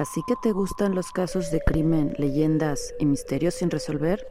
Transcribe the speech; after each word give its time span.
¿Así 0.00 0.22
que 0.26 0.34
te 0.34 0.52
gustan 0.52 0.94
los 0.94 1.12
casos 1.12 1.50
de 1.50 1.60
crimen, 1.60 2.14
leyendas 2.16 2.94
y 2.98 3.04
misterios 3.04 3.52
sin 3.52 3.70
resolver? 3.70 4.26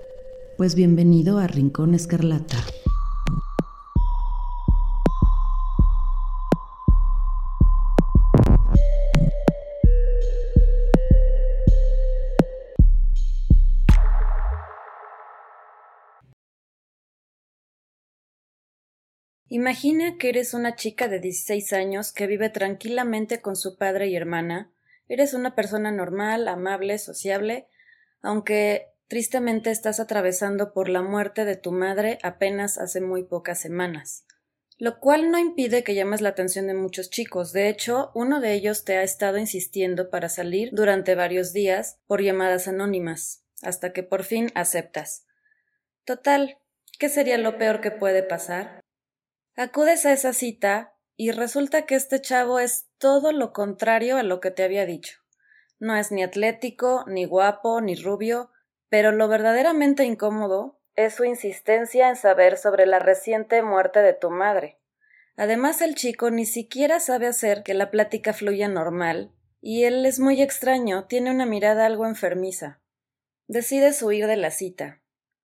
Pues 0.57 0.73
bienvenido 0.73 1.37
a 1.37 1.45
Rincón 1.45 1.93
Escarlata. 1.93 2.57
Imagina 19.49 20.17
que 20.17 20.29
eres 20.29 20.55
una 20.55 20.75
chica 20.75 21.07
de 21.07 21.19
16 21.19 21.73
años 21.73 22.11
que 22.11 22.25
vive 22.25 22.49
tranquilamente 22.49 23.39
con 23.39 23.55
su 23.55 23.77
padre 23.77 24.07
y 24.07 24.15
hermana. 24.15 24.71
Eres 25.09 25.33
una 25.33 25.55
persona 25.55 25.91
normal, 25.91 26.47
amable, 26.47 26.99
sociable, 26.99 27.67
aunque 28.21 28.93
tristemente 29.07 29.71
estás 29.71 29.99
atravesando 29.99 30.71
por 30.71 30.87
la 30.87 31.01
muerte 31.01 31.45
de 31.45 31.57
tu 31.57 31.71
madre 31.71 32.19
apenas 32.21 32.77
hace 32.77 33.01
muy 33.01 33.23
pocas 33.23 33.59
semanas. 33.59 34.25
Lo 34.77 34.99
cual 34.99 35.31
no 35.31 35.39
impide 35.39 35.83
que 35.83 35.95
llames 35.95 36.21
la 36.21 36.29
atención 36.29 36.67
de 36.67 36.75
muchos 36.75 37.09
chicos. 37.09 37.51
De 37.51 37.67
hecho, 37.67 38.11
uno 38.13 38.39
de 38.39 38.53
ellos 38.53 38.85
te 38.85 38.97
ha 38.97 39.03
estado 39.03 39.39
insistiendo 39.39 40.09
para 40.11 40.29
salir 40.29 40.69
durante 40.71 41.15
varios 41.15 41.51
días 41.51 41.99
por 42.05 42.21
llamadas 42.21 42.67
anónimas, 42.67 43.43
hasta 43.63 43.91
que 43.91 44.03
por 44.03 44.23
fin 44.23 44.51
aceptas. 44.53 45.25
Total, 46.05 46.59
¿qué 46.99 47.09
sería 47.09 47.37
lo 47.39 47.57
peor 47.57 47.81
que 47.81 47.91
puede 47.91 48.23
pasar? 48.23 48.79
Acudes 49.55 50.05
a 50.05 50.13
esa 50.13 50.33
cita 50.33 50.93
y 51.21 51.31
resulta 51.31 51.85
que 51.85 51.95
este 51.95 52.21
chavo 52.21 52.59
es 52.59 52.87
todo 52.97 53.33
lo 53.33 53.51
contrario 53.51 54.15
a 54.15 54.23
lo 54.23 54.39
que 54.39 54.51
te 54.51 54.63
había 54.63 54.85
dicho. 54.85 55.19
No 55.77 55.97
es 55.97 56.13
ni 56.13 56.23
atlético, 56.23 57.03
ni 57.07 57.25
guapo, 57.25 57.81
ni 57.81 57.95
rubio, 57.95 58.51
pero 58.87 59.11
lo 59.11 59.27
verdaderamente 59.27 60.05
incómodo 60.05 60.79
es 60.95 61.15
su 61.15 61.25
insistencia 61.25 62.07
en 62.07 62.15
saber 62.15 62.55
sobre 62.55 62.85
la 62.85 62.99
reciente 62.99 63.61
muerte 63.61 64.01
de 64.01 64.13
tu 64.13 64.29
madre. 64.29 64.79
Además, 65.35 65.81
el 65.81 65.95
chico 65.95 66.31
ni 66.31 66.45
siquiera 66.45 67.01
sabe 67.01 67.27
hacer 67.27 67.63
que 67.63 67.73
la 67.73 67.91
plática 67.91 68.31
fluya 68.31 68.69
normal, 68.69 69.33
y 69.59 69.83
él 69.83 70.05
es 70.05 70.21
muy 70.21 70.41
extraño, 70.41 71.05
tiene 71.07 71.31
una 71.31 71.45
mirada 71.45 71.85
algo 71.85 72.05
enfermiza. 72.05 72.79
Decides 73.45 74.01
huir 74.01 74.25
de 74.27 74.37
la 74.37 74.51
cita, 74.51 75.01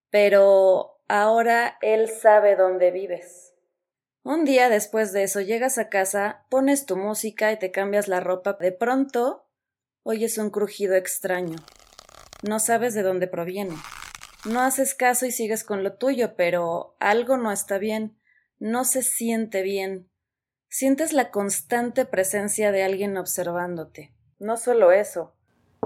pero 0.10 1.02
ahora 1.10 1.78
él 1.82 2.08
sabe 2.08 2.56
dónde 2.56 2.92
vives. 2.92 3.55
Un 4.26 4.44
día 4.44 4.70
después 4.70 5.14
de 5.14 5.22
eso 5.22 5.40
llegas 5.40 5.78
a 5.78 5.88
casa, 5.88 6.46
pones 6.50 6.88
tu 6.88 6.98
música 6.98 7.52
y 7.52 7.60
te 7.60 7.70
cambias 7.70 8.08
la 8.08 8.22
ropa. 8.22 8.54
De 8.54 8.72
pronto 8.72 9.46
oyes 10.02 10.40
un 10.40 10.50
crujido 10.50 10.96
extraño. 10.96 11.58
No 12.42 12.58
sabes 12.58 12.96
de 12.96 13.04
dónde 13.04 13.28
proviene. 13.28 13.76
No 14.44 14.62
haces 14.62 14.96
caso 14.96 15.28
y 15.28 15.32
sigues 15.32 15.64
con 15.64 15.84
lo 15.84 15.94
tuyo, 15.94 16.36
pero 16.36 16.96
algo 17.00 17.38
no 17.38 17.52
está 17.52 17.78
bien. 17.78 18.18
No 18.58 18.84
se 18.84 19.04
siente 19.04 19.62
bien. 19.62 20.10
Sientes 20.70 21.14
la 21.14 21.30
constante 21.30 22.06
presencia 22.06 22.72
de 22.72 22.82
alguien 22.82 23.18
observándote. 23.18 24.12
No 24.40 24.58
solo 24.58 24.92
eso. 24.92 25.36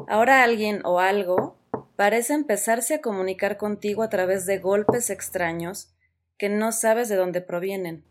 Ahora 0.08 0.44
alguien 0.44 0.82
o 0.86 1.02
algo 1.02 1.60
parece 1.98 2.36
empezarse 2.36 2.94
a 2.94 3.02
comunicar 3.02 3.58
contigo 3.58 4.02
a 4.02 4.10
través 4.10 4.46
de 4.46 4.60
golpes 4.60 5.10
extraños 5.10 5.94
que 6.38 6.48
no 6.48 6.72
sabes 6.72 7.10
de 7.10 7.18
dónde 7.18 7.42
provienen. 7.42 8.06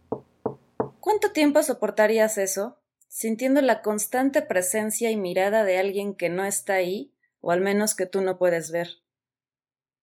¿Cuánto 1.08 1.32
tiempo 1.32 1.62
soportarías 1.62 2.36
eso? 2.36 2.82
sintiendo 3.08 3.62
la 3.62 3.80
constante 3.80 4.42
presencia 4.42 5.10
y 5.10 5.16
mirada 5.16 5.64
de 5.64 5.78
alguien 5.78 6.14
que 6.14 6.28
no 6.28 6.44
está 6.44 6.74
ahí, 6.74 7.14
o 7.40 7.50
al 7.50 7.62
menos 7.62 7.94
que 7.94 8.04
tú 8.04 8.20
no 8.20 8.36
puedes 8.36 8.70
ver. 8.70 8.88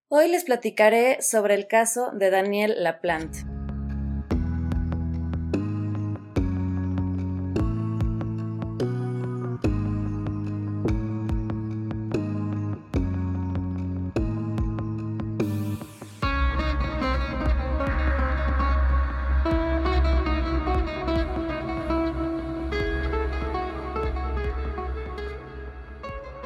Hoy 0.07 0.29
les 0.29 0.45
platicaré 0.45 1.21
sobre 1.21 1.53
el 1.53 1.67
caso 1.67 2.09
de 2.11 2.31
Daniel 2.31 2.81
Laplante. 2.83 3.54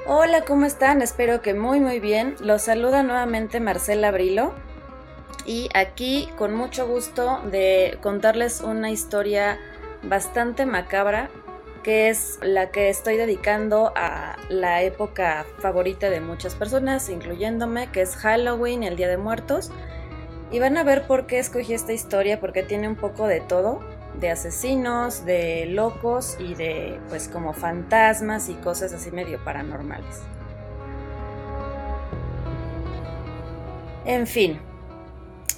Hola, 0.06 0.46
¿cómo 0.46 0.66
están? 0.66 1.02
Espero 1.02 1.42
que 1.42 1.54
muy 1.54 1.80
muy 1.80 2.00
bien. 2.00 2.36
Los 2.40 2.64
saluda 2.64 3.04
nuevamente 3.04 3.60
Marcela 3.60 4.12
Brilo 4.12 4.54
y 5.46 5.70
aquí 5.74 6.30
con 6.38 6.56
mucho 6.56 6.88
gusto 6.88 7.42
de 7.52 7.98
contarles 8.02 8.62
una 8.62 8.92
historia 8.92 9.60
bastante 10.04 10.66
macabra 10.66 11.30
que 11.84 12.10
es 12.10 12.40
la 12.42 12.72
que 12.72 12.90
estoy 12.90 13.18
dedicando 13.18 13.92
a 13.96 14.38
la 14.50 14.82
época 14.84 15.46
favorita 15.60 16.10
de 16.10 16.22
muchas 16.22 16.56
personas, 16.56 17.10
incluyéndome, 17.10 17.92
que 17.92 18.02
es 18.02 18.16
Halloween, 18.16 18.84
el 18.84 18.96
Día 18.96 19.08
de 19.08 19.18
Muertos. 19.18 19.72
Y 20.52 20.60
van 20.60 20.78
a 20.78 20.84
ver 20.84 21.08
por 21.08 21.26
qué 21.26 21.40
escogí 21.40 21.74
esta 21.74 21.94
historia, 21.94 22.40
porque 22.40 22.64
tiene 22.64 22.88
un 22.88 22.96
poco 22.96 23.28
de 23.28 23.40
todo 23.40 23.82
de 24.20 24.32
asesinos, 24.32 25.26
de 25.26 25.66
locos 25.66 26.38
y 26.40 26.56
de 26.56 27.00
pues 27.10 27.28
como 27.28 27.54
fantasmas 27.54 28.50
y 28.50 28.54
cosas 28.56 28.94
así 28.94 29.12
medio 29.12 29.44
paranormales. 29.44 30.22
En 34.06 34.26
fin, 34.28 34.60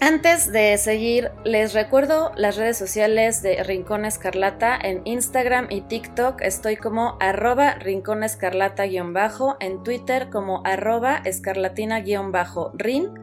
antes 0.03 0.51
de 0.51 0.75
seguir, 0.79 1.29
les 1.44 1.75
recuerdo 1.75 2.31
las 2.35 2.57
redes 2.57 2.75
sociales 2.75 3.44
de 3.44 3.63
Rincón 3.63 4.03
Escarlata 4.03 4.75
en 4.75 5.03
Instagram 5.05 5.67
y 5.69 5.81
TikTok. 5.81 6.41
Estoy 6.41 6.75
como 6.75 7.17
arroba 7.19 7.75
Rincón 7.75 8.23
Escarlata-bajo, 8.23 9.57
en 9.59 9.83
Twitter 9.83 10.31
como 10.31 10.63
arroba 10.66 11.22
escarlatina-rin 11.23 13.13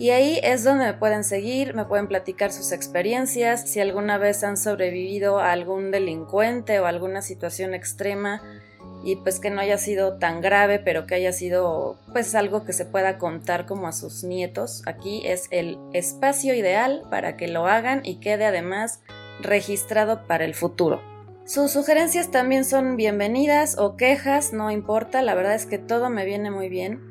y 0.00 0.12
ahí 0.12 0.40
es 0.42 0.64
donde 0.64 0.86
me 0.86 0.94
pueden 0.94 1.24
seguir, 1.24 1.74
me 1.74 1.84
pueden 1.84 2.08
platicar 2.08 2.52
sus 2.52 2.72
experiencias, 2.72 3.68
si 3.68 3.80
alguna 3.80 4.16
vez 4.16 4.42
han 4.44 4.56
sobrevivido 4.56 5.40
a 5.40 5.52
algún 5.52 5.90
delincuente 5.90 6.80
o 6.80 6.86
alguna 6.86 7.20
situación 7.20 7.74
extrema 7.74 8.40
y 9.04 9.16
pues 9.16 9.40
que 9.40 9.50
no 9.50 9.60
haya 9.60 9.76
sido 9.76 10.16
tan 10.16 10.40
grave, 10.40 10.78
pero 10.78 11.04
que 11.04 11.16
haya 11.16 11.34
sido 11.34 11.98
pues 12.14 12.34
algo 12.34 12.64
que 12.64 12.72
se 12.72 12.86
pueda 12.86 13.18
contar 13.18 13.66
como 13.66 13.88
a 13.88 13.92
sus 13.92 14.24
nietos. 14.24 14.82
Aquí 14.86 15.20
es 15.26 15.48
el 15.50 15.78
espacio 15.92 16.54
ideal 16.54 17.02
para 17.10 17.36
que 17.36 17.46
lo 17.46 17.66
hagan 17.66 18.00
y 18.02 18.20
quede 18.20 18.46
además 18.46 19.02
registrado 19.42 20.26
para 20.26 20.46
el 20.46 20.54
futuro. 20.54 21.02
Sus 21.44 21.72
sugerencias 21.72 22.30
también 22.30 22.64
son 22.64 22.96
bienvenidas 22.96 23.76
o 23.76 23.96
quejas, 23.96 24.54
no 24.54 24.70
importa, 24.70 25.20
la 25.20 25.34
verdad 25.34 25.56
es 25.56 25.66
que 25.66 25.76
todo 25.76 26.08
me 26.08 26.24
viene 26.24 26.50
muy 26.50 26.70
bien. 26.70 27.09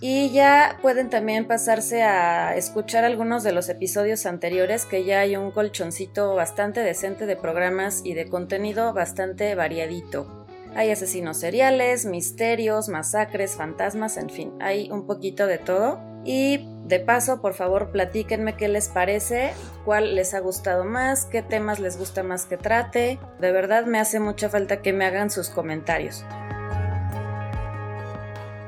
Y 0.00 0.30
ya 0.30 0.78
pueden 0.80 1.10
también 1.10 1.46
pasarse 1.46 2.02
a 2.02 2.54
escuchar 2.56 3.04
algunos 3.04 3.42
de 3.42 3.52
los 3.52 3.68
episodios 3.68 4.26
anteriores, 4.26 4.84
que 4.84 5.04
ya 5.04 5.20
hay 5.20 5.36
un 5.36 5.50
colchoncito 5.50 6.34
bastante 6.36 6.80
decente 6.80 7.26
de 7.26 7.34
programas 7.34 8.02
y 8.04 8.14
de 8.14 8.28
contenido 8.28 8.92
bastante 8.92 9.54
variadito. 9.56 10.46
Hay 10.76 10.90
asesinos 10.90 11.38
seriales, 11.38 12.04
misterios, 12.04 12.88
masacres, 12.88 13.56
fantasmas, 13.56 14.16
en 14.16 14.30
fin, 14.30 14.52
hay 14.60 14.90
un 14.92 15.06
poquito 15.06 15.46
de 15.46 15.58
todo. 15.58 16.00
Y 16.24 16.68
de 16.84 17.00
paso, 17.00 17.40
por 17.40 17.54
favor, 17.54 17.90
platíquenme 17.90 18.54
qué 18.54 18.68
les 18.68 18.88
parece, 18.88 19.52
cuál 19.84 20.14
les 20.14 20.34
ha 20.34 20.40
gustado 20.40 20.84
más, 20.84 21.24
qué 21.24 21.42
temas 21.42 21.80
les 21.80 21.96
gusta 21.96 22.22
más 22.22 22.44
que 22.44 22.56
trate. 22.56 23.18
De 23.40 23.50
verdad 23.50 23.86
me 23.86 23.98
hace 23.98 24.20
mucha 24.20 24.48
falta 24.48 24.82
que 24.82 24.92
me 24.92 25.06
hagan 25.06 25.30
sus 25.30 25.48
comentarios. 25.48 26.24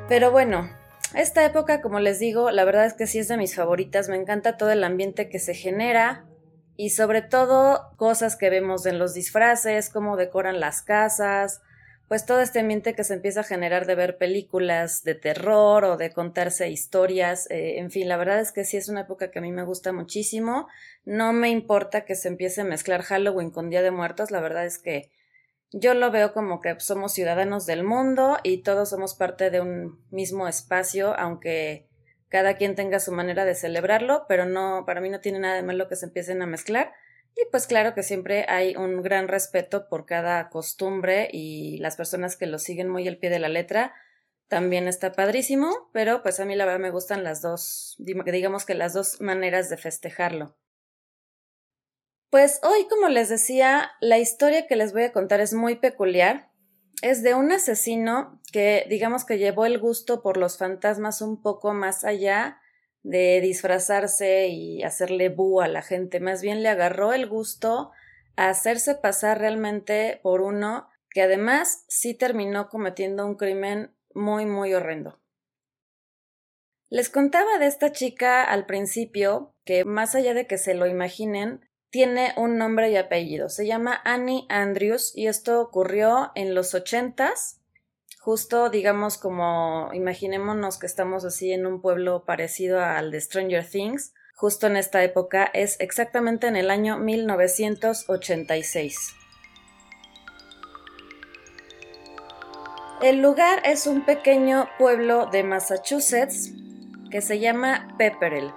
Pero 0.09 0.31
bueno, 0.31 0.71
esta 1.15 1.45
época, 1.45 1.81
como 1.81 2.01
les 2.01 2.19
digo, 2.19 2.51
la 2.51 2.65
verdad 2.65 2.87
es 2.87 2.95
que 2.95 3.07
sí 3.07 3.19
es 3.19 3.29
de 3.29 3.37
mis 3.37 3.55
favoritas. 3.55 4.09
Me 4.09 4.17
encanta 4.17 4.57
todo 4.57 4.71
el 4.71 4.85
ambiente 4.85 5.29
que 5.29 5.39
se 5.39 5.55
genera 5.55 6.27
y 6.77 6.91
sobre 6.91 7.21
todo 7.21 7.91
cosas 7.97 8.37
que 8.37 8.49
vemos 8.49 8.87
en 8.87 8.99
los 8.99 9.13
disfraces, 9.13 9.91
cómo 9.91 10.17
decoran 10.17 10.61
las 10.61 10.83
casas, 10.83 11.61
pues 12.09 12.27
todo 12.27 12.41
este 12.41 12.61
ambiente 12.61 12.95
que 12.95 13.05
se 13.05 13.15
empieza 13.15 13.41
a 13.41 13.45
generar 13.45 13.87
de 13.87 13.95
ver 13.95 14.19
películas 14.19 15.05
de 15.05 15.15
terror 15.15 15.85
o 15.85 15.97
de 15.97 16.13
contarse 16.13 16.69
historias. 16.69 17.49
Eh, 17.51 17.79
en 17.79 17.91
fin, 17.91 18.09
la 18.09 18.17
verdad 18.17 18.41
es 18.41 18.51
que 18.51 18.65
sí 18.65 18.77
es 18.77 18.89
una 18.89 19.03
época 19.03 19.31
que 19.31 19.39
a 19.39 19.43
mí 19.43 19.53
me 19.53 19.63
gusta 19.63 19.93
muchísimo. 19.93 20.69
No 21.05 21.33
me 21.33 21.51
importa 21.51 22.05
que 22.05 22.15
se 22.15 22.29
empiece 22.29 22.63
a 22.63 22.65
mezclar 22.65 23.03
Halloween 23.03 23.51
con 23.51 23.71
Día 23.71 23.83
de 23.83 23.91
Muertos. 23.91 24.31
La 24.31 24.41
verdad 24.41 24.67
es 24.67 24.79
que 24.79 25.11
yo 25.73 25.95
lo 25.95 26.11
veo 26.11 26.33
como 26.33 26.61
que 26.61 26.79
somos 26.81 27.13
ciudadanos 27.13 27.67
del 27.67 27.85
mundo 27.85 28.39
y 28.43 28.63
todos 28.63 28.91
somos 28.91 29.15
parte 29.15 29.51
de 29.51 29.61
un 29.61 30.05
mismo 30.11 30.49
espacio, 30.49 31.15
aunque 31.19 31.87
cada 32.29 32.55
quien 32.55 32.75
tenga 32.75 33.01
su 33.01 33.13
manera 33.13 33.45
de 33.45 33.55
celebrarlo, 33.55 34.25
pero 34.29 34.47
no, 34.47 34.85
para 34.87 35.01
mí 35.01 35.09
no 35.11 35.21
tiene 35.21 35.41
nada 35.41 35.57
de 35.57 35.63
malo 35.63 35.89
que 35.89 35.97
se 35.97 36.07
empiecen 36.07 36.43
a 36.43 36.47
mezclar. 36.47 36.93
Y 37.37 37.43
pues 37.51 37.67
claro 37.67 37.95
que 37.95 38.03
siempre 38.03 38.45
hay 38.49 38.77
un 38.77 39.03
gran 39.03 39.29
respeto 39.29 39.89
por 39.89 40.07
cada 40.07 40.49
costumbre 40.49 41.29
y 41.33 41.79
las 41.79 41.97
personas 41.97 42.37
que 42.37 42.47
lo 42.47 42.59
siguen 42.59 42.89
muy 42.89 43.07
al 43.07 43.19
pie 43.19 43.31
de 43.31 43.39
la 43.39 43.49
letra 43.49 43.95
también 44.49 44.89
está 44.89 45.13
padrísimo, 45.13 45.91
pero 45.93 46.23
pues 46.23 46.41
a 46.41 46.45
mí 46.45 46.57
la 46.57 46.65
verdad 46.65 46.81
me 46.81 46.91
gustan 46.91 47.23
las 47.23 47.41
dos, 47.41 47.95
digamos 47.99 48.67
que 48.67 48.75
las 48.75 48.93
dos 48.93 49.21
maneras 49.21 49.71
de 49.71 49.77
festejarlo. 49.77 50.57
Pues 52.31 52.61
hoy, 52.63 52.87
como 52.89 53.09
les 53.09 53.29
decía, 53.29 53.91
la 54.01 54.19
historia 54.21 54.69
que 54.69 54.77
les 54.77 54.93
voy 54.93 55.03
a 55.03 55.13
contar 55.13 55.41
es 55.41 55.53
muy 55.53 55.75
peculiar. 55.75 56.49
Es 57.03 57.25
de 57.25 57.35
un 57.35 57.51
asesino 57.51 58.41
que 58.53 58.87
digamos 58.89 59.25
que 59.25 59.39
llevó 59.39 59.67
el 59.67 59.81
gusto 59.81 60.23
por 60.23 60.37
los 60.37 60.57
fantasmas 60.57 61.23
un 61.23 61.43
poco 61.43 61.75
más 61.75 62.05
allá 62.05 62.61
de 63.03 63.41
disfrazarse 63.41 64.47
y 64.49 64.85
hacerle 64.85 65.29
bu 65.29 65.61
a 65.61 65.67
la 65.67 65.83
gente, 65.83 66.21
más 66.21 66.43
bien 66.43 66.63
le 66.63 66.69
agarró 66.69 67.15
el 67.15 67.27
gusto 67.27 67.91
a 68.37 68.51
hacerse 68.51 68.95
pasar 68.95 69.39
realmente 69.39 70.21
por 70.23 70.43
uno 70.43 70.89
que 71.09 71.23
además 71.23 71.85
sí 71.89 72.15
terminó 72.15 72.69
cometiendo 72.69 73.27
un 73.27 73.37
crimen 73.37 73.97
muy, 74.15 74.47
muy 74.47 74.75
horrendo. 74.75 75.19
Les 76.91 77.09
contaba 77.09 77.59
de 77.59 77.67
esta 77.67 77.91
chica 77.91 78.45
al 78.45 78.67
principio 78.67 79.55
que 79.65 79.85
más 79.85 80.15
allá 80.15 80.35
de 80.35 80.47
que 80.47 80.59
se 80.59 80.75
lo 80.75 80.87
imaginen, 80.87 81.70
tiene 81.91 82.33
un 82.37 82.57
nombre 82.57 82.91
y 82.91 82.97
apellido. 82.97 83.49
Se 83.49 83.67
llama 83.67 84.01
Annie 84.05 84.47
Andrews 84.49 85.13
y 85.17 85.27
esto 85.27 85.61
ocurrió 85.61 86.31
en 86.35 86.55
los 86.55 86.75
ochentas 86.75 87.61
justo 88.21 88.69
digamos 88.69 89.17
como 89.17 89.89
imaginémonos 89.95 90.79
que 90.79 90.87
estamos 90.87 91.25
así 91.25 91.53
en 91.53 91.67
un 91.67 91.81
pueblo 91.81 92.25
parecido 92.25 92.81
al 92.81 93.11
de 93.11 93.21
Stranger 93.21 93.67
Things, 93.67 94.13
justo 94.37 94.67
en 94.67 94.77
esta 94.77 95.03
época 95.03 95.51
es 95.53 95.81
exactamente 95.81 96.47
en 96.47 96.57
el 96.57 96.71
año 96.71 96.99
1986. 96.99 99.15
El 103.03 103.23
lugar 103.23 103.63
es 103.65 103.87
un 103.87 104.05
pequeño 104.05 104.69
pueblo 104.79 105.31
de 105.33 105.43
Massachusetts 105.43 106.53
que 107.11 107.23
se 107.23 107.41
llama 107.41 107.95
Pepperell. 107.97 108.53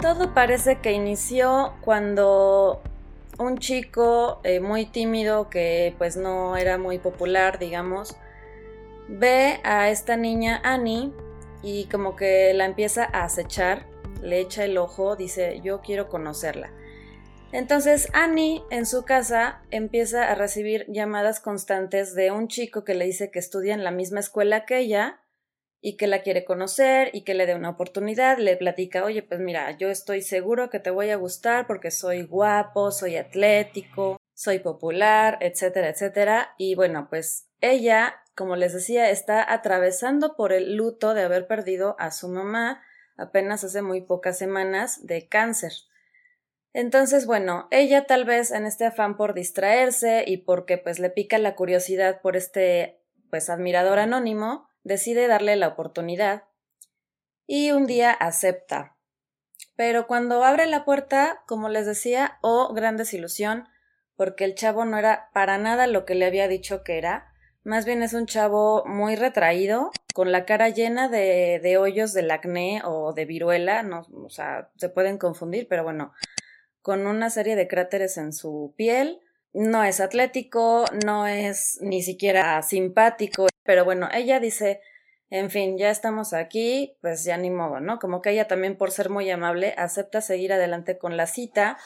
Todo 0.00 0.34
parece 0.34 0.80
que 0.80 0.92
inició 0.92 1.74
cuando 1.80 2.82
un 3.38 3.58
chico 3.58 4.40
eh, 4.44 4.60
muy 4.60 4.86
tímido 4.86 5.48
que 5.48 5.94
pues 5.98 6.16
no 6.16 6.56
era 6.56 6.78
muy 6.78 6.98
popular, 6.98 7.58
digamos, 7.58 8.16
ve 9.08 9.60
a 9.64 9.90
esta 9.90 10.16
niña 10.16 10.60
Annie 10.64 11.12
y 11.62 11.84
como 11.86 12.16
que 12.16 12.52
la 12.54 12.64
empieza 12.64 13.04
a 13.04 13.24
acechar, 13.24 13.86
le 14.20 14.40
echa 14.40 14.64
el 14.64 14.76
ojo, 14.78 15.16
dice 15.16 15.60
yo 15.62 15.80
quiero 15.80 16.08
conocerla. 16.08 16.70
Entonces 17.52 18.08
Annie 18.12 18.62
en 18.70 18.86
su 18.86 19.04
casa 19.04 19.62
empieza 19.70 20.30
a 20.30 20.34
recibir 20.34 20.86
llamadas 20.88 21.38
constantes 21.38 22.14
de 22.14 22.32
un 22.32 22.48
chico 22.48 22.82
que 22.82 22.94
le 22.94 23.04
dice 23.04 23.30
que 23.30 23.38
estudia 23.38 23.74
en 23.74 23.84
la 23.84 23.90
misma 23.90 24.20
escuela 24.20 24.64
que 24.64 24.78
ella 24.78 25.21
y 25.82 25.96
que 25.96 26.06
la 26.06 26.22
quiere 26.22 26.44
conocer 26.44 27.10
y 27.12 27.24
que 27.24 27.34
le 27.34 27.44
dé 27.44 27.54
una 27.54 27.70
oportunidad, 27.70 28.38
le 28.38 28.56
platica, 28.56 29.04
oye, 29.04 29.22
pues 29.22 29.40
mira, 29.40 29.76
yo 29.76 29.90
estoy 29.90 30.22
seguro 30.22 30.70
que 30.70 30.78
te 30.78 30.90
voy 30.90 31.10
a 31.10 31.16
gustar 31.16 31.66
porque 31.66 31.90
soy 31.90 32.22
guapo, 32.22 32.92
soy 32.92 33.16
atlético, 33.16 34.16
soy 34.32 34.60
popular, 34.60 35.38
etcétera, 35.40 35.88
etcétera. 35.88 36.54
Y 36.56 36.76
bueno, 36.76 37.08
pues 37.10 37.48
ella, 37.60 38.14
como 38.36 38.54
les 38.54 38.72
decía, 38.72 39.10
está 39.10 39.52
atravesando 39.52 40.36
por 40.36 40.52
el 40.52 40.76
luto 40.76 41.14
de 41.14 41.22
haber 41.22 41.48
perdido 41.48 41.96
a 41.98 42.12
su 42.12 42.28
mamá 42.28 42.80
apenas 43.16 43.64
hace 43.64 43.82
muy 43.82 44.02
pocas 44.02 44.38
semanas 44.38 45.04
de 45.06 45.28
cáncer. 45.28 45.72
Entonces, 46.72 47.26
bueno, 47.26 47.68
ella 47.70 48.06
tal 48.06 48.24
vez 48.24 48.50
en 48.50 48.66
este 48.66 48.86
afán 48.86 49.16
por 49.16 49.34
distraerse 49.34 50.24
y 50.26 50.38
porque 50.38 50.78
pues 50.78 50.98
le 50.98 51.10
pica 51.10 51.38
la 51.38 51.54
curiosidad 51.54 52.20
por 52.22 52.36
este 52.36 53.00
pues 53.30 53.50
admirador 53.50 53.98
anónimo, 53.98 54.68
decide 54.84 55.26
darle 55.26 55.56
la 55.56 55.68
oportunidad 55.68 56.44
y 57.46 57.72
un 57.72 57.86
día 57.86 58.12
acepta. 58.12 58.96
Pero 59.76 60.06
cuando 60.06 60.44
abre 60.44 60.66
la 60.66 60.84
puerta, 60.84 61.42
como 61.46 61.68
les 61.68 61.86
decía, 61.86 62.38
oh, 62.42 62.72
gran 62.74 62.96
desilusión, 62.96 63.68
porque 64.16 64.44
el 64.44 64.54
chavo 64.54 64.84
no 64.84 64.98
era 64.98 65.30
para 65.32 65.58
nada 65.58 65.86
lo 65.86 66.04
que 66.04 66.14
le 66.14 66.26
había 66.26 66.48
dicho 66.48 66.84
que 66.84 66.98
era, 66.98 67.32
más 67.64 67.84
bien 67.84 68.02
es 68.02 68.12
un 68.12 68.26
chavo 68.26 68.84
muy 68.86 69.16
retraído, 69.16 69.90
con 70.14 70.32
la 70.32 70.44
cara 70.44 70.68
llena 70.68 71.08
de, 71.08 71.60
de 71.62 71.78
hoyos 71.78 72.12
del 72.12 72.30
acné 72.30 72.82
o 72.84 73.12
de 73.12 73.24
viruela, 73.24 73.82
no, 73.82 74.02
o 74.12 74.30
sea, 74.30 74.70
se 74.76 74.88
pueden 74.88 75.16
confundir, 75.16 75.68
pero 75.68 75.84
bueno, 75.84 76.12
con 76.82 77.06
una 77.06 77.30
serie 77.30 77.56
de 77.56 77.68
cráteres 77.68 78.18
en 78.18 78.32
su 78.32 78.74
piel, 78.76 79.20
no 79.52 79.84
es 79.84 80.00
atlético, 80.00 80.84
no 81.04 81.26
es 81.26 81.78
ni 81.80 82.02
siquiera 82.02 82.62
simpático, 82.62 83.48
pero 83.64 83.84
bueno, 83.84 84.08
ella 84.12 84.40
dice, 84.40 84.80
en 85.30 85.50
fin, 85.50 85.78
ya 85.78 85.90
estamos 85.90 86.32
aquí, 86.32 86.96
pues 87.00 87.24
ya 87.24 87.36
ni 87.36 87.50
modo, 87.50 87.80
¿no? 87.80 87.98
Como 87.98 88.22
que 88.22 88.30
ella 88.30 88.48
también 88.48 88.76
por 88.76 88.90
ser 88.90 89.10
muy 89.10 89.30
amable 89.30 89.74
acepta 89.76 90.20
seguir 90.20 90.52
adelante 90.52 90.98
con 90.98 91.16
la 91.16 91.26
cita 91.26 91.78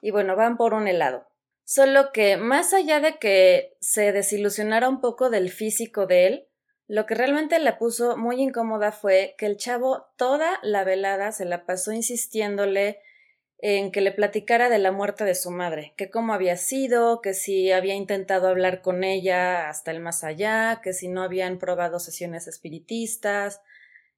y 0.00 0.10
bueno, 0.10 0.36
van 0.36 0.56
por 0.56 0.74
un 0.74 0.88
helado. 0.88 1.26
Solo 1.64 2.12
que 2.12 2.36
más 2.36 2.74
allá 2.74 3.00
de 3.00 3.18
que 3.18 3.76
se 3.80 4.12
desilusionara 4.12 4.88
un 4.88 5.00
poco 5.00 5.30
del 5.30 5.50
físico 5.50 6.06
de 6.06 6.26
él, 6.26 6.48
lo 6.86 7.06
que 7.06 7.14
realmente 7.14 7.58
la 7.58 7.78
puso 7.78 8.18
muy 8.18 8.42
incómoda 8.42 8.92
fue 8.92 9.34
que 9.38 9.46
el 9.46 9.56
chavo 9.56 10.06
toda 10.16 10.58
la 10.62 10.84
velada 10.84 11.32
se 11.32 11.46
la 11.46 11.64
pasó 11.64 11.92
insistiéndole 11.92 13.00
en 13.66 13.92
que 13.92 14.02
le 14.02 14.12
platicara 14.12 14.68
de 14.68 14.78
la 14.78 14.92
muerte 14.92 15.24
de 15.24 15.34
su 15.34 15.50
madre, 15.50 15.94
que 15.96 16.10
cómo 16.10 16.34
había 16.34 16.58
sido, 16.58 17.22
que 17.22 17.32
si 17.32 17.72
había 17.72 17.94
intentado 17.94 18.48
hablar 18.48 18.82
con 18.82 19.04
ella 19.04 19.70
hasta 19.70 19.90
el 19.90 20.00
más 20.00 20.22
allá, 20.22 20.82
que 20.82 20.92
si 20.92 21.08
no 21.08 21.22
habían 21.22 21.56
probado 21.56 21.98
sesiones 21.98 22.46
espiritistas. 22.46 23.62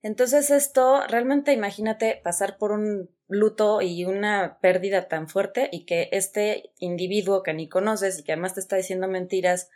Entonces 0.02 0.50
esto, 0.50 1.06
realmente 1.06 1.52
imagínate 1.52 2.20
pasar 2.24 2.58
por 2.58 2.72
un 2.72 3.08
luto 3.28 3.82
y 3.82 4.04
una 4.04 4.58
pérdida 4.60 5.06
tan 5.06 5.28
fuerte 5.28 5.68
y 5.70 5.86
que 5.86 6.08
este 6.10 6.72
individuo 6.80 7.44
que 7.44 7.54
ni 7.54 7.68
conoces 7.68 8.18
y 8.18 8.24
que 8.24 8.32
además 8.32 8.54
te 8.54 8.60
está 8.60 8.74
diciendo 8.74 9.06
mentiras, 9.06 9.70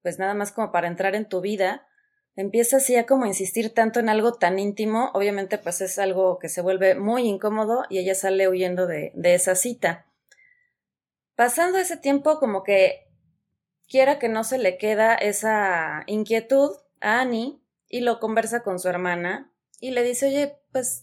pues 0.00 0.20
nada 0.20 0.34
más 0.34 0.52
como 0.52 0.70
para 0.70 0.86
entrar 0.86 1.16
en 1.16 1.28
tu 1.28 1.40
vida, 1.40 1.87
empieza 2.38 2.76
así 2.76 2.94
a 2.94 3.04
como 3.04 3.26
insistir 3.26 3.74
tanto 3.74 3.98
en 3.98 4.08
algo 4.08 4.32
tan 4.32 4.60
íntimo, 4.60 5.10
obviamente 5.12 5.58
pues 5.58 5.80
es 5.80 5.98
algo 5.98 6.38
que 6.38 6.48
se 6.48 6.60
vuelve 6.60 6.94
muy 6.94 7.26
incómodo 7.26 7.82
y 7.90 7.98
ella 7.98 8.14
sale 8.14 8.48
huyendo 8.48 8.86
de, 8.86 9.10
de 9.16 9.34
esa 9.34 9.56
cita. 9.56 10.06
Pasando 11.34 11.78
ese 11.78 11.96
tiempo 11.96 12.38
como 12.38 12.62
que 12.62 13.08
quiera 13.88 14.20
que 14.20 14.28
no 14.28 14.44
se 14.44 14.58
le 14.58 14.78
queda 14.78 15.16
esa 15.16 16.04
inquietud 16.06 16.76
a 17.00 17.22
Annie 17.22 17.60
y 17.88 18.02
lo 18.02 18.20
conversa 18.20 18.62
con 18.62 18.78
su 18.78 18.88
hermana 18.88 19.52
y 19.80 19.90
le 19.90 20.04
dice, 20.04 20.26
oye, 20.26 20.58
pues, 20.70 21.02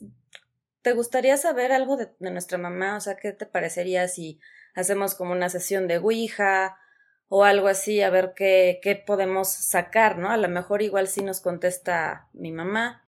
¿te 0.83 0.93
gustaría 0.93 1.35
saber 1.35 1.73
algo 1.73 1.97
de, 1.97 2.11
de 2.17 2.31
nuestra 2.31 2.57
mamá? 2.57 2.95
O 2.95 3.01
sea, 3.01 3.17
¿qué 3.17 3.33
te 3.33 3.45
parecería 3.45 4.07
si 4.07 4.39
hacemos 4.73 5.15
como 5.15 5.33
una 5.33 5.49
sesión 5.49 5.89
de 5.89 5.97
Ouija 5.97 6.77
o 7.27 7.43
algo 7.43 7.67
así, 7.67 8.01
a 8.01 8.09
ver 8.09 8.33
qué, 8.35 8.79
qué 8.83 8.95
podemos 8.95 9.51
sacar, 9.51 10.17
¿no? 10.17 10.29
A 10.29 10.37
lo 10.37 10.47
mejor 10.47 10.81
igual 10.81 11.07
sí 11.07 11.23
nos 11.23 11.41
contesta 11.41 12.29
mi 12.33 12.51
mamá. 12.51 13.07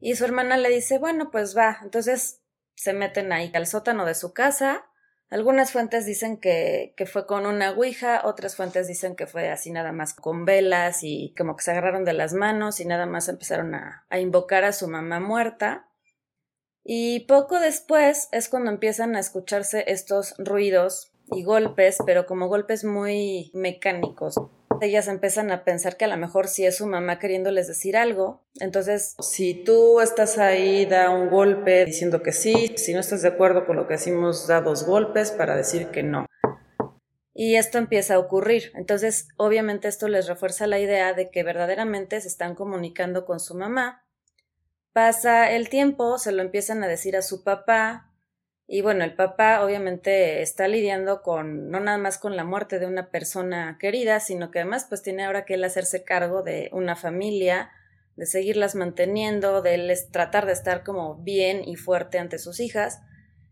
Y 0.00 0.14
su 0.14 0.24
hermana 0.24 0.56
le 0.56 0.68
dice, 0.70 0.98
bueno, 0.98 1.30
pues 1.30 1.56
va. 1.56 1.78
Entonces 1.82 2.42
se 2.74 2.92
meten 2.92 3.32
ahí 3.32 3.50
al 3.54 3.66
sótano 3.66 4.04
de 4.04 4.14
su 4.14 4.32
casa. 4.32 4.86
Algunas 5.30 5.72
fuentes 5.72 6.06
dicen 6.06 6.38
que, 6.38 6.94
que 6.96 7.04
fue 7.04 7.26
con 7.26 7.44
una 7.44 7.72
ouija, 7.72 8.22
otras 8.24 8.56
fuentes 8.56 8.86
dicen 8.86 9.14
que 9.14 9.26
fue 9.26 9.50
así 9.50 9.70
nada 9.70 9.92
más 9.92 10.14
con 10.14 10.46
velas 10.46 11.00
y 11.02 11.34
como 11.36 11.54
que 11.54 11.64
se 11.64 11.72
agarraron 11.72 12.04
de 12.04 12.14
las 12.14 12.32
manos 12.32 12.80
y 12.80 12.86
nada 12.86 13.04
más 13.04 13.28
empezaron 13.28 13.74
a, 13.74 14.06
a 14.08 14.20
invocar 14.20 14.64
a 14.64 14.72
su 14.72 14.88
mamá 14.88 15.20
muerta. 15.20 15.88
Y 16.82 17.26
poco 17.26 17.60
después 17.60 18.28
es 18.32 18.48
cuando 18.48 18.70
empiezan 18.70 19.16
a 19.16 19.20
escucharse 19.20 19.84
estos 19.88 20.34
ruidos 20.38 21.12
y 21.30 21.44
golpes, 21.44 21.98
pero 22.04 22.26
como 22.26 22.48
golpes 22.48 22.84
muy 22.84 23.50
mecánicos. 23.54 24.36
Ellas 24.80 25.08
empiezan 25.08 25.50
a 25.50 25.64
pensar 25.64 25.96
que 25.96 26.04
a 26.04 26.08
lo 26.08 26.16
mejor 26.16 26.46
sí 26.46 26.64
es 26.64 26.76
su 26.76 26.86
mamá 26.86 27.18
queriéndoles 27.18 27.66
decir 27.66 27.96
algo. 27.96 28.44
Entonces, 28.60 29.16
si 29.20 29.54
tú 29.54 30.00
estás 30.00 30.38
ahí, 30.38 30.86
da 30.86 31.10
un 31.10 31.30
golpe 31.30 31.84
diciendo 31.84 32.22
que 32.22 32.32
sí. 32.32 32.74
Si 32.76 32.94
no 32.94 33.00
estás 33.00 33.22
de 33.22 33.28
acuerdo 33.28 33.66
con 33.66 33.76
lo 33.76 33.86
que 33.88 33.94
decimos, 33.94 34.46
da 34.46 34.60
dos 34.60 34.86
golpes 34.86 35.32
para 35.32 35.56
decir 35.56 35.88
que 35.88 36.02
no. 36.02 36.26
Y 37.34 37.56
esto 37.56 37.78
empieza 37.78 38.14
a 38.14 38.18
ocurrir. 38.18 38.72
Entonces, 38.74 39.28
obviamente 39.36 39.88
esto 39.88 40.08
les 40.08 40.26
refuerza 40.26 40.66
la 40.66 40.78
idea 40.78 41.12
de 41.12 41.30
que 41.30 41.42
verdaderamente 41.42 42.20
se 42.20 42.28
están 42.28 42.54
comunicando 42.54 43.24
con 43.24 43.40
su 43.40 43.54
mamá. 43.54 44.04
Pasa 44.92 45.50
el 45.52 45.68
tiempo, 45.68 46.18
se 46.18 46.32
lo 46.32 46.42
empiezan 46.42 46.82
a 46.82 46.88
decir 46.88 47.16
a 47.16 47.22
su 47.22 47.44
papá, 47.44 48.07
y 48.70 48.82
bueno, 48.82 49.02
el 49.02 49.14
papá 49.14 49.64
obviamente 49.64 50.42
está 50.42 50.68
lidiando 50.68 51.22
con, 51.22 51.70
no 51.70 51.80
nada 51.80 51.96
más 51.96 52.18
con 52.18 52.36
la 52.36 52.44
muerte 52.44 52.78
de 52.78 52.84
una 52.84 53.10
persona 53.10 53.78
querida, 53.80 54.20
sino 54.20 54.50
que 54.50 54.58
además 54.58 54.84
pues 54.86 55.02
tiene 55.02 55.24
ahora 55.24 55.46
que 55.46 55.54
él 55.54 55.64
hacerse 55.64 56.04
cargo 56.04 56.42
de 56.42 56.68
una 56.72 56.94
familia, 56.94 57.70
de 58.16 58.26
seguirlas 58.26 58.74
manteniendo, 58.74 59.62
de 59.62 59.96
tratar 60.12 60.44
de 60.44 60.52
estar 60.52 60.84
como 60.84 61.16
bien 61.16 61.66
y 61.66 61.76
fuerte 61.76 62.18
ante 62.18 62.36
sus 62.36 62.60
hijas. 62.60 63.00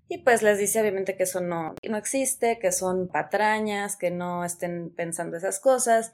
Y 0.06 0.18
pues 0.18 0.42
les 0.42 0.58
dice 0.58 0.82
obviamente 0.82 1.16
que 1.16 1.22
eso 1.22 1.40
no, 1.40 1.74
no 1.82 1.96
existe, 1.96 2.58
que 2.58 2.70
son 2.70 3.08
patrañas, 3.08 3.96
que 3.96 4.10
no 4.10 4.44
estén 4.44 4.94
pensando 4.94 5.38
esas 5.38 5.60
cosas, 5.60 6.12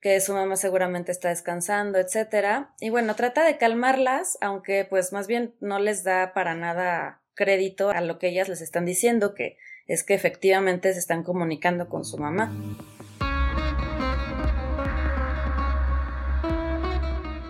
que 0.00 0.20
su 0.20 0.32
mamá 0.32 0.56
seguramente 0.56 1.12
está 1.12 1.28
descansando, 1.28 2.00
etcétera. 2.00 2.74
Y 2.80 2.90
bueno, 2.90 3.14
trata 3.14 3.44
de 3.44 3.56
calmarlas, 3.56 4.36
aunque 4.40 4.84
pues 4.84 5.12
más 5.12 5.28
bien 5.28 5.54
no 5.60 5.78
les 5.78 6.02
da 6.02 6.34
para 6.34 6.56
nada 6.56 7.21
crédito 7.34 7.90
a 7.90 8.00
lo 8.00 8.18
que 8.18 8.28
ellas 8.28 8.48
les 8.48 8.60
están 8.60 8.84
diciendo, 8.84 9.34
que 9.34 9.58
es 9.86 10.04
que 10.04 10.14
efectivamente 10.14 10.92
se 10.92 10.98
están 10.98 11.22
comunicando 11.22 11.88
con 11.88 12.04
su 12.04 12.18
mamá. 12.18 12.52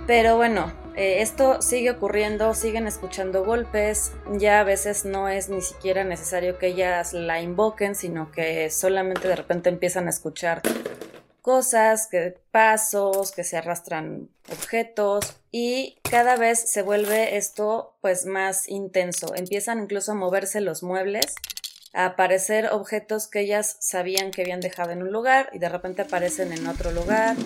Pero 0.07 0.37
bueno, 0.37 0.73
eh, 0.97 1.23
esto 1.23 1.63
sigue 1.63 1.91
ocurriendo, 1.91 2.55
siguen 2.55 2.87
escuchando 2.87 3.45
golpes, 3.45 4.13
ya 4.33 4.61
a 4.61 4.65
veces 4.65 5.05
no 5.05 5.29
es 5.29 5.49
ni 5.49 5.61
siquiera 5.61 6.05
necesario 6.05 6.59
que 6.59 6.69
ellas 6.69 7.13
la 7.13 7.41
invoquen, 7.41 7.95
sino 7.95 8.31
que 8.33 8.69
solamente 8.71 9.29
de 9.29 9.37
repente 9.37 9.71
empiezan 9.71 10.07
a 10.07 10.11
escuchar 10.11 10.61
cosas, 11.41 12.09
que 12.09 12.37
pasos, 12.51 13.33
que 13.33 13.45
se 13.45 13.57
arrastran 13.57 14.29
objetos 14.51 15.42
y 15.53 15.99
cada 16.11 16.37
vez 16.37 16.59
se 16.59 16.81
vuelve 16.81 17.37
esto 17.37 17.95
pues 18.01 18.25
más 18.25 18.69
intenso. 18.69 19.35
Empiezan 19.37 19.81
incluso 19.81 20.13
a 20.13 20.15
moverse 20.15 20.63
los 20.63 20.83
muebles, 20.83 21.35
a 21.93 22.07
aparecer 22.07 22.71
objetos 22.73 23.29
que 23.29 23.41
ellas 23.41 23.77
sabían 23.79 24.31
que 24.31 24.41
habían 24.41 24.61
dejado 24.61 24.93
en 24.93 25.03
un 25.03 25.13
lugar 25.13 25.51
y 25.53 25.59
de 25.59 25.69
repente 25.69 26.03
aparecen 26.03 26.55
en 26.55 26.67
otro 26.67 26.91
lugar. 26.91 27.37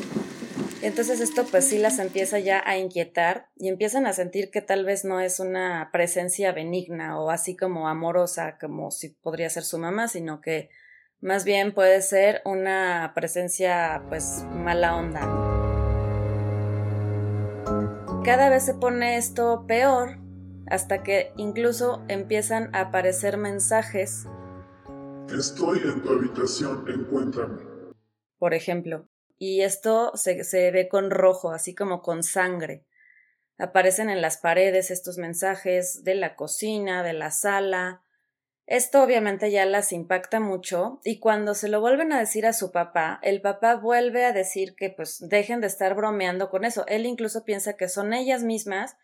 Entonces 0.82 1.20
esto 1.20 1.44
pues 1.50 1.66
sí 1.66 1.78
las 1.78 1.98
empieza 1.98 2.38
ya 2.38 2.62
a 2.64 2.78
inquietar 2.78 3.48
y 3.56 3.68
empiezan 3.68 4.06
a 4.06 4.12
sentir 4.12 4.52
que 4.52 4.62
tal 4.62 4.84
vez 4.84 5.04
no 5.04 5.20
es 5.20 5.40
una 5.40 5.90
presencia 5.92 6.52
benigna 6.52 7.18
o 7.18 7.30
así 7.30 7.56
como 7.56 7.88
amorosa 7.88 8.56
como 8.60 8.92
si 8.92 9.08
podría 9.08 9.50
ser 9.50 9.64
su 9.64 9.78
mamá, 9.78 10.06
sino 10.06 10.40
que 10.40 10.68
más 11.20 11.44
bien 11.44 11.75
puede 11.75 12.02
ser 12.02 12.40
una 12.44 13.10
presencia 13.16 14.04
pues 14.08 14.44
mala 14.52 14.94
onda. 14.94 15.65
Cada 18.26 18.49
vez 18.49 18.64
se 18.64 18.75
pone 18.75 19.18
esto 19.18 19.66
peor 19.68 20.18
hasta 20.66 21.04
que 21.04 21.33
incluso 21.37 22.04
empiezan 22.09 22.75
a 22.75 22.80
aparecer 22.80 23.37
mensajes. 23.37 24.26
Estoy 25.33 25.78
en 25.85 26.02
tu 26.02 26.11
habitación, 26.11 26.85
encuéntrame. 26.88 27.62
Por 28.40 28.52
ejemplo, 28.52 29.09
y 29.38 29.61
esto 29.61 30.11
se, 30.16 30.42
se 30.42 30.73
ve 30.73 30.88
con 30.88 31.12
rojo, 31.12 31.52
así 31.52 31.73
como 31.73 32.02
con 32.02 32.25
sangre. 32.25 32.85
Aparecen 33.59 34.11
en 34.11 34.21
las 34.21 34.38
paredes 34.38 34.90
estos 34.90 35.18
mensajes 35.18 36.02
de 36.02 36.16
la 36.16 36.35
cocina, 36.35 37.04
de 37.04 37.12
la 37.12 37.30
sala, 37.30 38.02
esto 38.66 39.02
obviamente 39.02 39.52
ya 39.52 39.64
las 39.64 39.92
impacta 39.92 40.40
mucho 40.40 41.00
y 41.04 41.20
cuando 41.20 41.54
se 41.54 41.68
lo 41.68 41.80
vuelven 41.80 42.12
a 42.12 42.18
decir 42.18 42.46
a 42.46 42.52
su 42.52 42.73
papá, 42.73 43.20
el 43.23 43.40
papá 43.40 43.76
vuelve 43.76 44.25
a 44.25 44.32
decir 44.32 44.75
que 44.75 44.90
pues 44.90 45.18
dejen 45.20 45.61
de 45.61 45.68
estar 45.68 45.94
bromeando 45.94 46.50
con 46.50 46.64
eso. 46.64 46.85
Él 46.88 47.06
incluso 47.06 47.44
piensa 47.44 47.75
que 47.75 47.88
son 47.88 48.12
ellas 48.12 48.42
mismas 48.42 48.96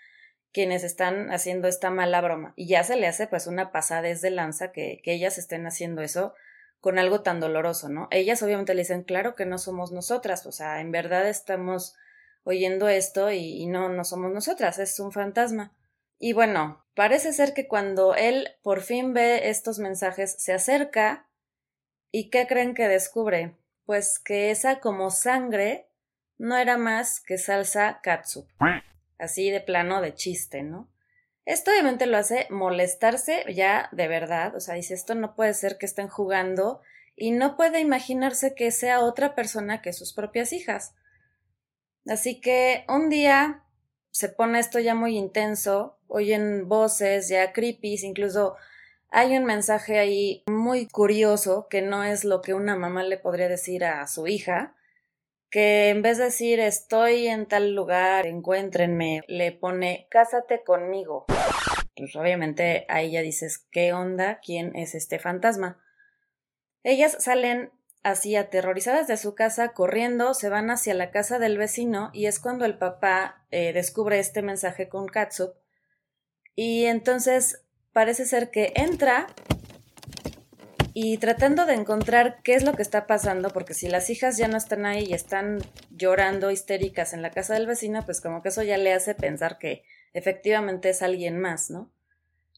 quienes 0.53 0.83
están 0.83 1.31
haciendo 1.31 1.69
esta 1.69 1.91
mala 1.91 2.21
broma 2.21 2.55
y 2.57 2.67
ya 2.67 2.83
se 2.83 2.97
le 2.97 3.07
hace 3.07 3.29
pues 3.29 3.47
una 3.47 3.71
pasada 3.71 4.03
de 4.03 4.31
lanza 4.31 4.73
que, 4.73 5.01
que 5.05 5.13
ellas 5.13 5.39
estén 5.39 5.65
haciendo 5.67 6.03
eso 6.03 6.35
con 6.81 6.99
algo 6.99 7.23
tan 7.23 7.39
doloroso, 7.39 7.89
¿no? 7.89 8.09
Ellas 8.11 8.43
obviamente 8.43 8.75
le 8.75 8.83
dicen, 8.83 9.05
claro 9.05 9.37
que 9.37 9.47
no 9.47 9.59
somos 9.59 9.93
nosotras, 9.93 10.45
o 10.47 10.53
sea, 10.53 10.81
en 10.81 10.91
verdad 10.91 11.29
estamos 11.29 11.95
oyendo 12.43 12.89
esto 12.89 13.31
y, 13.31 13.63
y 13.63 13.67
no, 13.69 13.89
no 13.89 14.03
somos 14.03 14.33
nosotras, 14.33 14.81
es 14.81 14.99
un 14.99 15.13
fantasma. 15.13 15.73
Y 16.25 16.35
bueno, 16.35 16.87
parece 16.95 17.33
ser 17.33 17.53
que 17.53 17.67
cuando 17.67 18.15
él 18.15 18.49
por 18.63 18.83
fin 18.83 19.13
ve 19.13 19.49
estos 19.49 19.81
mensajes 19.81 20.37
se 20.39 20.53
acerca 20.53 21.29
y 22.13 22.31
¿qué 22.31 22.47
creen 22.47 22.75
que 22.75 22.87
descubre? 22.87 23.57
Pues 23.87 24.21
que 24.21 24.53
esa 24.53 24.79
como 24.79 25.11
sangre 25.11 25.89
no 26.39 26.57
era 26.57 26.79
más 26.79 27.19
que 27.19 27.39
salsa 27.39 27.99
katsup. 28.05 28.47
Así 29.19 29.51
de 29.51 29.61
plano 29.61 30.01
de 30.01 30.15
chiste, 30.15 30.63
¿no? 30.63 30.89
Esto 31.45 31.73
obviamente 31.73 32.07
lo 32.07 32.19
hace 32.19 32.47
molestarse 32.51 33.45
ya 33.53 33.89
de 33.91 34.07
verdad, 34.07 34.55
o 34.55 34.61
sea, 34.61 34.77
dice 34.77 34.95
esto 34.95 35.17
no 35.17 35.35
puede 35.35 35.55
ser 35.55 35.77
que 35.77 35.87
estén 35.87 36.07
jugando 36.07 36.83
y 37.17 37.33
no 37.33 37.57
puede 37.57 37.81
imaginarse 37.81 38.55
que 38.55 38.71
sea 38.71 39.01
otra 39.01 39.35
persona 39.35 39.83
que 39.83 39.93
sus 39.93 40.13
propias 40.13 40.53
hijas. 40.53 40.95
Así 42.07 42.41
que 42.41 42.85
un 42.89 43.09
día 43.09 43.65
se 44.13 44.29
pone 44.29 44.61
esto 44.61 44.79
ya 44.79 44.95
muy 44.95 45.17
intenso, 45.17 45.99
oyen 46.13 46.69
voces 46.69 47.29
ya 47.29 47.53
creepy, 47.53 47.97
incluso 48.03 48.57
hay 49.11 49.37
un 49.37 49.45
mensaje 49.45 49.99
ahí 49.99 50.43
muy 50.47 50.87
curioso 50.87 51.67
que 51.69 51.83
no 51.83 52.05
es 52.05 52.25
lo 52.25 52.43
que 52.43 52.55
una 52.55 52.77
mamá 52.77 53.03
le 53.03 53.19
podría 53.19 53.49
decir 53.49 53.85
a 53.85 54.07
su 54.07 54.27
hija, 54.27 54.75
que 55.51 55.89
en 55.89 56.03
vez 56.03 56.19
de 56.19 56.25
decir 56.25 56.61
estoy 56.61 57.29
en 57.29 57.47
tal 57.47 57.75
lugar, 57.75 58.27
encuéntrenme, 58.27 59.23
le 59.27 59.53
pone 59.53 60.07
cásate 60.11 60.63
conmigo. 60.65 61.27
Pues 61.95 62.17
obviamente 62.17 62.87
ahí 62.89 63.11
ya 63.13 63.23
dices, 63.23 63.67
¿qué 63.71 63.93
onda? 63.93 64.41
¿Quién 64.41 64.75
es 64.77 64.95
este 64.95 65.19
fantasma? 65.19 65.79
Ellas 66.83 67.17
salen 67.21 67.71
así 68.03 68.35
aterrorizadas 68.37 69.07
de 69.07 69.17
su 69.17 69.35
casa, 69.35 69.73
corriendo, 69.73 70.35
se 70.35 70.49
van 70.49 70.71
hacia 70.71 70.95
la 70.95 71.11
casa 71.11 71.39
del 71.39 71.59
vecino 71.59 72.11
y 72.13 72.27
es 72.27 72.41
cuando 72.41 72.65
el 72.65 72.79
papá 72.79 73.45
eh, 73.51 73.73
descubre 73.73 74.19
este 74.19 74.43
mensaje 74.43 74.89
con 74.89 75.07
Katsup 75.07 75.62
y 76.55 76.87
entonces 76.87 77.65
parece 77.93 78.27
ser 78.27 78.51
que 78.51 78.73
entra 78.77 79.27
y 80.95 81.17
tratando 81.19 81.65
de 81.65 81.75
encontrar 81.75 82.43
qué 82.43 82.55
es 82.55 82.65
lo 82.65 82.75
que 82.75 82.83
está 82.83 83.07
pasando, 83.07 83.51
porque 83.51 83.75
si 83.75 83.89
las 83.89 84.11
hijas 84.11 84.37
ya 84.37 84.49
no 84.49 84.59
están 84.59 84.85
ahí 84.85 85.05
y 85.05 85.15
están 85.15 85.61
llorando 85.91 86.51
histéricas 86.51 87.15
en 87.15 87.23
la 87.23 87.31
casa 87.31 87.55
del 87.55 87.67
vecino, 87.67 88.03
pues 88.05 88.21
como 88.21 88.43
que 88.43 88.51
eso 88.51 88.63
ya 88.63 88.77
le 88.77 88.93
hace 88.93 89.15
pensar 89.15 89.59
que 89.59 89.85
efectivamente 90.13 90.91
es 90.91 91.03
alguien 91.03 91.41
más, 91.41 91.71
¿no? 91.71 91.91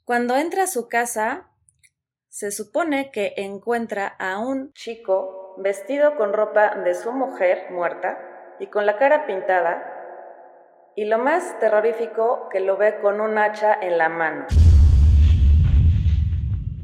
Cuando 0.05 0.37
entra 0.37 0.65
a 0.65 0.67
su 0.67 0.89
casa, 0.89 1.49
se 2.29 2.51
supone 2.51 3.13
que 3.13 3.35
encuentra 3.37 4.09
a 4.19 4.39
un 4.39 4.73
chico 4.73 5.55
vestido 5.59 6.17
con 6.17 6.33
ropa 6.33 6.75
de 6.75 6.95
su 6.95 7.13
mujer 7.13 7.71
muerta 7.71 8.19
y 8.59 8.67
con 8.67 8.87
la 8.87 8.99
cara 8.99 9.27
pintada, 9.27 9.94
y 10.97 11.05
lo 11.05 11.19
más 11.19 11.59
terrorífico 11.61 12.49
que 12.51 12.61
lo 12.61 12.77
ve 12.77 13.01
con 13.01 13.21
un 13.21 13.39
hacha 13.39 13.75
en 13.81 13.99
la 13.99 14.09
mano. 14.09 14.47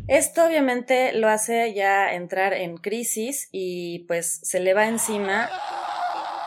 Esto 0.09 0.45
obviamente 0.45 1.13
lo 1.13 1.29
hace 1.29 1.73
ya 1.73 2.13
entrar 2.13 2.53
en 2.53 2.77
crisis 2.77 3.49
y 3.53 4.01
pues 4.09 4.41
se 4.43 4.59
le 4.59 4.75
va 4.75 4.87
encima 4.87 5.49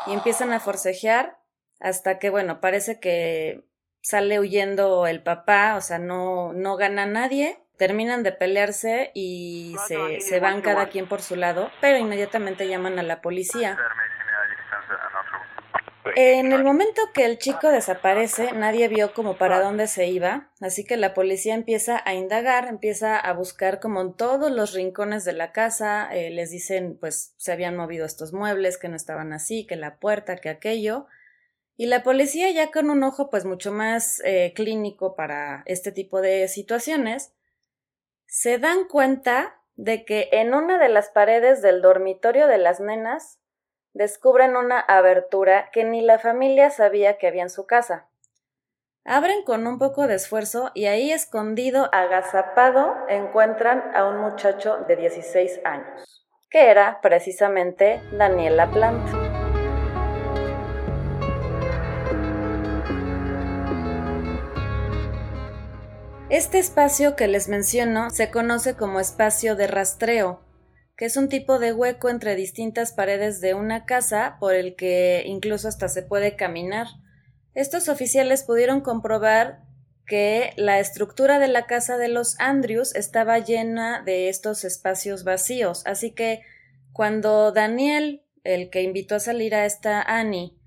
y 0.05 0.13
empiezan 0.13 0.51
a 0.51 0.59
forcejear 0.59 1.37
hasta 1.79 2.19
que 2.19 2.29
bueno, 2.29 2.59
parece 2.59 2.99
que 2.99 3.63
sale 4.01 4.39
huyendo 4.39 5.07
el 5.07 5.23
papá, 5.23 5.75
o 5.77 5.81
sea, 5.81 5.97
no, 5.97 6.51
no 6.51 6.75
gana 6.75 7.05
nadie 7.05 7.63
terminan 7.77 8.23
de 8.23 8.31
pelearse 8.31 9.11
y 9.13 9.75
se, 9.87 10.21
se 10.21 10.39
van 10.39 10.61
cada 10.61 10.87
quien 10.87 11.07
por 11.07 11.21
su 11.21 11.35
lado, 11.35 11.71
pero 11.81 11.97
inmediatamente 11.97 12.67
llaman 12.67 12.99
a 12.99 13.03
la 13.03 13.21
policía. 13.21 13.77
En 16.15 16.51
el 16.51 16.63
momento 16.63 17.01
que 17.13 17.25
el 17.25 17.37
chico 17.37 17.69
desaparece, 17.69 18.51
nadie 18.51 18.89
vio 18.89 19.13
como 19.13 19.37
para 19.37 19.61
dónde 19.61 19.87
se 19.87 20.07
iba, 20.07 20.51
así 20.59 20.83
que 20.83 20.97
la 20.97 21.13
policía 21.13 21.55
empieza 21.55 22.01
a 22.05 22.13
indagar, 22.13 22.67
empieza 22.67 23.17
a 23.17 23.31
buscar 23.33 23.79
como 23.79 24.01
en 24.01 24.13
todos 24.13 24.51
los 24.51 24.73
rincones 24.73 25.23
de 25.23 25.33
la 25.33 25.53
casa, 25.53 26.13
eh, 26.13 26.29
les 26.29 26.51
dicen 26.51 26.97
pues 26.99 27.33
se 27.37 27.53
habían 27.53 27.77
movido 27.77 28.05
estos 28.05 28.33
muebles, 28.33 28.77
que 28.77 28.89
no 28.89 28.97
estaban 28.97 29.31
así, 29.31 29.65
que 29.65 29.77
la 29.77 29.97
puerta, 29.97 30.35
que 30.35 30.49
aquello, 30.49 31.07
y 31.77 31.85
la 31.85 32.03
policía 32.03 32.51
ya 32.51 32.69
con 32.69 32.89
un 32.89 33.01
ojo 33.03 33.29
pues 33.29 33.45
mucho 33.45 33.71
más 33.71 34.21
eh, 34.25 34.51
clínico 34.55 35.15
para 35.15 35.63
este 35.65 35.91
tipo 35.91 36.21
de 36.21 36.47
situaciones, 36.49 37.33
se 38.25 38.57
dan 38.57 38.87
cuenta 38.89 39.61
de 39.75 40.05
que 40.05 40.29
en 40.33 40.53
una 40.53 40.77
de 40.77 40.89
las 40.89 41.09
paredes 41.09 41.61
del 41.61 41.81
dormitorio 41.81 42.47
de 42.47 42.57
las 42.57 42.79
nenas 42.79 43.39
descubren 43.93 44.55
una 44.55 44.79
abertura 44.79 45.69
que 45.71 45.83
ni 45.83 46.01
la 46.01 46.19
familia 46.19 46.69
sabía 46.69 47.17
que 47.17 47.27
había 47.27 47.43
en 47.43 47.49
su 47.49 47.65
casa. 47.65 48.07
Abren 49.05 49.43
con 49.43 49.67
un 49.67 49.79
poco 49.79 50.07
de 50.07 50.15
esfuerzo 50.15 50.71
y 50.73 50.85
ahí 50.85 51.11
escondido, 51.11 51.89
agazapado, 51.91 52.95
encuentran 53.09 53.91
a 53.95 54.07
un 54.07 54.17
muchacho 54.17 54.77
de 54.87 54.95
16 54.95 55.59
años, 55.65 56.25
que 56.49 56.69
era 56.69 57.01
precisamente 57.01 58.01
Daniela 58.13 58.71
Plant. 58.71 59.33
Este 66.29 66.57
espacio 66.57 67.15
que 67.15 67.27
les 67.27 67.49
menciono 67.49 68.09
se 68.09 68.31
conoce 68.31 68.75
como 68.75 68.99
espacio 68.99 69.55
de 69.55 69.67
rastreo, 69.67 70.39
que 70.95 71.05
es 71.05 71.17
un 71.17 71.29
tipo 71.29 71.59
de 71.59 71.73
hueco 71.73 72.09
entre 72.09 72.35
distintas 72.35 72.93
paredes 72.93 73.41
de 73.41 73.53
una 73.53 73.85
casa 73.85 74.37
por 74.39 74.53
el 74.53 74.75
que 74.75 75.23
incluso 75.25 75.67
hasta 75.67 75.87
se 75.87 76.03
puede 76.03 76.35
caminar. 76.35 76.87
estos 77.55 77.89
oficiales 77.89 78.43
pudieron 78.43 78.81
comprobar 78.81 79.63
que 80.05 80.53
la 80.57 80.79
estructura 80.79 81.39
de 81.39 81.47
la 81.47 81.65
casa 81.65 81.97
de 81.97 82.07
los 82.07 82.39
Andrews 82.39 82.95
estaba 82.95 83.39
llena 83.39 84.01
de 84.03 84.27
estos 84.29 84.63
espacios 84.63 85.23
vacíos, 85.23 85.83
así 85.85 86.11
que 86.11 86.41
cuando 86.91 87.51
Daniel, 87.51 88.23
el 88.43 88.69
que 88.69 88.81
invitó 88.81 89.15
a 89.15 89.19
salir 89.19 89.55
a 89.55 89.65
esta 89.65 90.01
Annie, 90.01 90.57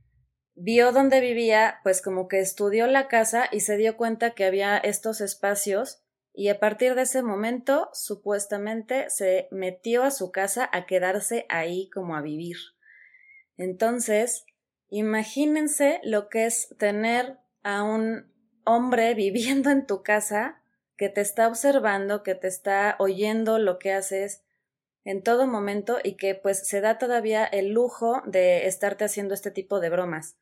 vio 0.55 0.93
dónde 0.93 1.21
vivía, 1.21 1.81
pues 1.83 2.01
como 2.01 2.29
que 2.29 2.41
estudió 2.41 2.87
la 2.87 3.09
casa 3.09 3.49
y 3.53 3.61
se 3.61 3.77
dio 3.77 3.97
cuenta 3.97 4.31
que 4.31 4.45
había 4.45 4.79
estos 4.79 5.21
espacios 5.21 6.03
y 6.39 6.51
a 6.51 6.61
partir 6.61 6.95
de 6.95 7.03
ese 7.03 7.23
momento 7.23 7.89
supuestamente 7.95 9.09
se 9.09 9.49
metió 9.51 10.03
a 10.03 10.11
su 10.11 10.31
casa 10.31 10.69
a 10.71 10.85
quedarse 10.85 11.47
ahí 11.49 11.89
como 11.89 12.15
a 12.15 12.21
vivir. 12.21 12.59
Entonces, 13.57 14.45
imagínense 14.91 15.99
lo 16.05 16.29
que 16.29 16.45
es 16.45 16.77
tener 16.79 17.39
a 17.63 17.83
un 17.83 18.31
hombre 18.65 19.15
viviendo 19.15 19.71
en 19.71 19.87
tu 19.87 20.03
casa 20.03 20.61
que 20.99 21.09
te 21.09 21.23
está 21.23 21.49
observando, 21.49 22.23
que 22.23 22.35
te 22.35 22.49
está 22.49 22.97
oyendo 22.99 23.59
lo 23.59 23.79
que 23.79 23.95
haces 23.95 24.43
en 25.05 25.23
todo 25.23 25.47
momento 25.47 25.99
y 26.05 26.17
que 26.17 26.35
pues 26.35 26.69
se 26.69 26.83
da 26.83 26.99
todavía 26.99 27.47
el 27.47 27.71
lujo 27.71 28.21
de 28.27 28.67
estarte 28.67 29.07
haciendo 29.07 29.33
este 29.33 29.51
tipo 29.51 29.81
de 29.81 29.89
bromas. 29.89 30.37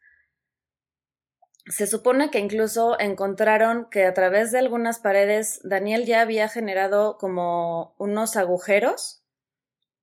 Se 1.66 1.86
supone 1.86 2.30
que 2.30 2.40
incluso 2.40 3.00
encontraron 3.00 3.88
que 3.90 4.04
a 4.04 4.12
través 4.12 4.52
de 4.52 4.58
algunas 4.58 4.98
paredes 4.98 5.60
Daniel 5.64 6.04
ya 6.04 6.20
había 6.20 6.46
generado 6.48 7.16
como 7.16 7.94
unos 7.98 8.36
agujeros 8.36 9.24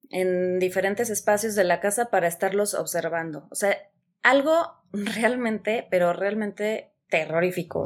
en 0.09 0.57
diferentes 0.57 1.11
espacios 1.11 1.53
de 1.53 1.63
la 1.63 1.79
casa 1.79 2.09
para 2.09 2.27
estarlos 2.27 2.73
observando. 2.73 3.47
O 3.51 3.55
sea, 3.55 3.77
algo 4.23 4.73
realmente, 4.91 5.87
pero 5.91 6.13
realmente 6.13 6.93
terrorífico. 7.09 7.83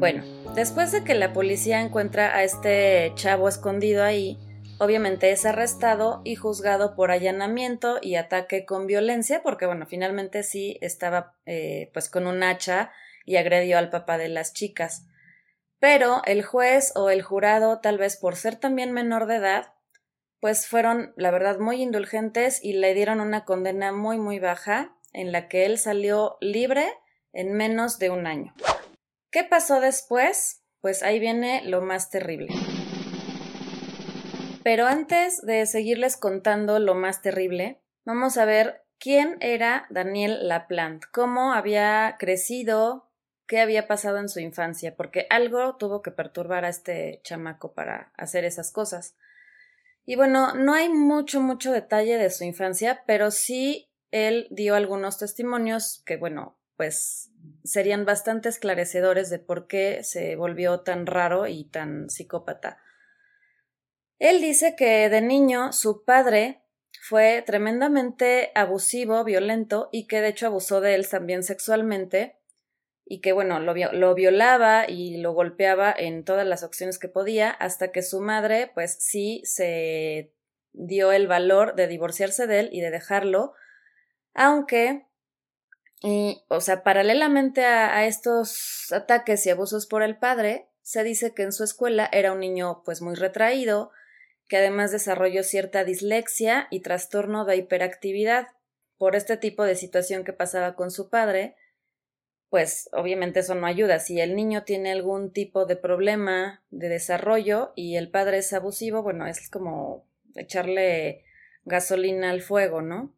Bueno, 0.00 0.24
después 0.56 0.90
de 0.90 1.04
que 1.04 1.14
la 1.14 1.32
policía 1.32 1.80
encuentra 1.80 2.34
a 2.34 2.42
este 2.42 3.12
chavo 3.14 3.48
escondido 3.48 4.02
ahí, 4.02 4.36
obviamente 4.80 5.30
es 5.30 5.44
arrestado 5.44 6.22
y 6.24 6.36
juzgado 6.36 6.96
por 6.96 7.10
allanamiento 7.10 7.98
y 8.00 8.16
ataque 8.16 8.64
con 8.64 8.86
violencia, 8.86 9.42
porque 9.42 9.66
bueno, 9.66 9.86
finalmente 9.86 10.42
sí 10.42 10.78
estaba 10.80 11.36
eh, 11.44 11.90
pues 11.92 12.08
con 12.08 12.26
un 12.26 12.42
hacha 12.42 12.90
y 13.26 13.36
agredió 13.36 13.76
al 13.76 13.90
papá 13.90 14.16
de 14.16 14.28
las 14.28 14.54
chicas. 14.54 15.06
Pero 15.78 16.22
el 16.24 16.42
juez 16.42 16.92
o 16.96 17.10
el 17.10 17.22
jurado, 17.22 17.80
tal 17.80 17.98
vez 17.98 18.16
por 18.16 18.36
ser 18.36 18.56
también 18.56 18.92
menor 18.92 19.26
de 19.26 19.36
edad, 19.36 19.74
pues 20.40 20.66
fueron, 20.66 21.12
la 21.16 21.30
verdad, 21.30 21.58
muy 21.58 21.82
indulgentes 21.82 22.64
y 22.64 22.72
le 22.72 22.94
dieron 22.94 23.20
una 23.20 23.44
condena 23.44 23.92
muy, 23.92 24.16
muy 24.16 24.38
baja, 24.38 24.96
en 25.12 25.30
la 25.30 25.48
que 25.48 25.66
él 25.66 25.78
salió 25.78 26.38
libre 26.40 26.86
en 27.32 27.52
menos 27.52 27.98
de 27.98 28.08
un 28.08 28.26
año. 28.26 28.54
¿Qué 29.30 29.44
pasó 29.44 29.80
después? 29.80 30.62
Pues 30.80 31.02
ahí 31.02 31.18
viene 31.18 31.62
lo 31.64 31.82
más 31.82 32.08
terrible. 32.08 32.48
Pero 34.62 34.86
antes 34.86 35.40
de 35.42 35.64
seguirles 35.66 36.16
contando 36.16 36.78
lo 36.78 36.94
más 36.94 37.22
terrible, 37.22 37.80
vamos 38.04 38.36
a 38.36 38.44
ver 38.44 38.84
quién 38.98 39.36
era 39.40 39.86
Daniel 39.90 40.48
Laplante, 40.48 41.06
cómo 41.10 41.54
había 41.54 42.16
crecido, 42.18 43.10
qué 43.46 43.60
había 43.60 43.88
pasado 43.88 44.18
en 44.18 44.28
su 44.28 44.40
infancia, 44.40 44.94
porque 44.96 45.26
algo 45.30 45.76
tuvo 45.76 46.02
que 46.02 46.10
perturbar 46.10 46.64
a 46.64 46.68
este 46.68 47.20
chamaco 47.24 47.72
para 47.72 48.12
hacer 48.16 48.44
esas 48.44 48.70
cosas. 48.70 49.16
Y 50.04 50.16
bueno, 50.16 50.54
no 50.54 50.74
hay 50.74 50.88
mucho, 50.88 51.40
mucho 51.40 51.72
detalle 51.72 52.18
de 52.18 52.30
su 52.30 52.44
infancia, 52.44 53.02
pero 53.06 53.30
sí 53.30 53.90
él 54.10 54.46
dio 54.50 54.74
algunos 54.74 55.18
testimonios 55.18 56.02
que, 56.04 56.16
bueno, 56.16 56.58
pues 56.76 57.30
serían 57.64 58.04
bastante 58.04 58.48
esclarecedores 58.48 59.30
de 59.30 59.38
por 59.38 59.66
qué 59.66 60.00
se 60.02 60.36
volvió 60.36 60.80
tan 60.80 61.06
raro 61.06 61.46
y 61.46 61.64
tan 61.64 62.10
psicópata. 62.10 62.78
Él 64.20 64.42
dice 64.42 64.76
que 64.76 65.08
de 65.08 65.22
niño 65.22 65.72
su 65.72 66.04
padre 66.04 66.62
fue 67.00 67.42
tremendamente 67.44 68.52
abusivo, 68.54 69.24
violento 69.24 69.88
y 69.92 70.06
que 70.06 70.20
de 70.20 70.28
hecho 70.28 70.46
abusó 70.46 70.82
de 70.82 70.94
él 70.94 71.08
también 71.08 71.42
sexualmente 71.42 72.36
y 73.06 73.22
que 73.22 73.32
bueno, 73.32 73.58
lo, 73.58 73.74
lo, 73.74 74.14
violaba 74.14 74.88
y 74.88 75.16
lo 75.16 75.32
golpeaba 75.32 75.92
en 75.96 76.22
todas 76.22 76.46
las 76.46 76.62
opciones 76.62 76.98
que 76.98 77.08
podía, 77.08 77.50
hasta 77.50 77.90
que 77.90 78.02
su 78.02 78.20
madre, 78.20 78.70
pues 78.72 78.98
sí 79.00 79.40
se 79.44 80.32
dio 80.72 81.10
el 81.10 81.26
valor 81.26 81.74
de 81.74 81.88
divorciarse 81.88 82.46
de 82.46 82.60
él 82.60 82.68
y 82.70 82.82
de 82.82 82.90
dejarlo, 82.90 83.54
aunque, 84.32 85.08
y, 86.02 86.44
o 86.46 86.60
sea, 86.60 86.84
paralelamente 86.84 87.64
a, 87.64 87.96
a 87.96 88.04
estos 88.06 88.92
ataques 88.92 89.44
y 89.44 89.50
abusos 89.50 89.86
por 89.86 90.04
el 90.04 90.16
padre, 90.16 90.68
se 90.82 91.02
dice 91.02 91.34
que 91.34 91.42
en 91.42 91.52
su 91.52 91.64
escuela 91.64 92.08
era 92.12 92.32
un 92.32 92.38
niño 92.38 92.82
pues 92.84 93.02
muy 93.02 93.16
retraído, 93.16 93.90
que 94.50 94.56
además 94.56 94.90
desarrolló 94.90 95.44
cierta 95.44 95.84
dislexia 95.84 96.66
y 96.72 96.80
trastorno 96.80 97.44
de 97.44 97.54
hiperactividad 97.54 98.48
por 98.98 99.14
este 99.14 99.36
tipo 99.36 99.62
de 99.62 99.76
situación 99.76 100.24
que 100.24 100.32
pasaba 100.32 100.74
con 100.74 100.90
su 100.90 101.08
padre, 101.08 101.54
pues 102.48 102.90
obviamente 102.92 103.40
eso 103.40 103.54
no 103.54 103.68
ayuda. 103.68 104.00
Si 104.00 104.20
el 104.20 104.34
niño 104.34 104.64
tiene 104.64 104.90
algún 104.90 105.32
tipo 105.32 105.66
de 105.66 105.76
problema 105.76 106.64
de 106.70 106.88
desarrollo 106.88 107.72
y 107.76 107.94
el 107.94 108.10
padre 108.10 108.38
es 108.38 108.52
abusivo, 108.52 109.04
bueno, 109.04 109.24
es 109.28 109.48
como 109.48 110.04
echarle 110.34 111.24
gasolina 111.64 112.30
al 112.30 112.42
fuego, 112.42 112.82
¿no? 112.82 113.14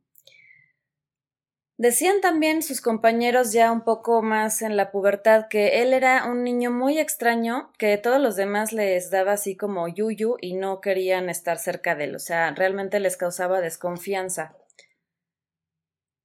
Decían 1.79 2.21
también 2.21 2.63
sus 2.63 2.81
compañeros 2.81 3.53
ya 3.53 3.73
un 3.73 3.81
poco 3.81 4.23
más 4.23 4.61
en 4.63 4.77
la 4.77 4.91
pubertad 4.91 5.49
que 5.49 5.83
él 5.83 5.95
era 5.95 6.27
un 6.27 6.45
niño 6.45 6.71
muy 6.71 6.99
extraño, 6.99 7.73
que 7.79 7.97
todos 7.97 8.21
los 8.21 8.37
demás 8.37 8.73
les 8.73 9.11
daba 9.11 9.33
así 9.33 9.57
como 9.57 9.89
yuyu 9.89 10.37
y 10.41 10.55
no 10.55 10.81
querían 10.81 11.31
estar 11.31 11.59
cerca 11.59 11.95
de 11.95 12.05
él, 12.05 12.15
o 12.15 12.19
sea, 12.19 12.53
realmente 12.53 13.01
les 13.01 13.17
causaba 13.17 13.61
desconfianza. 13.61 14.55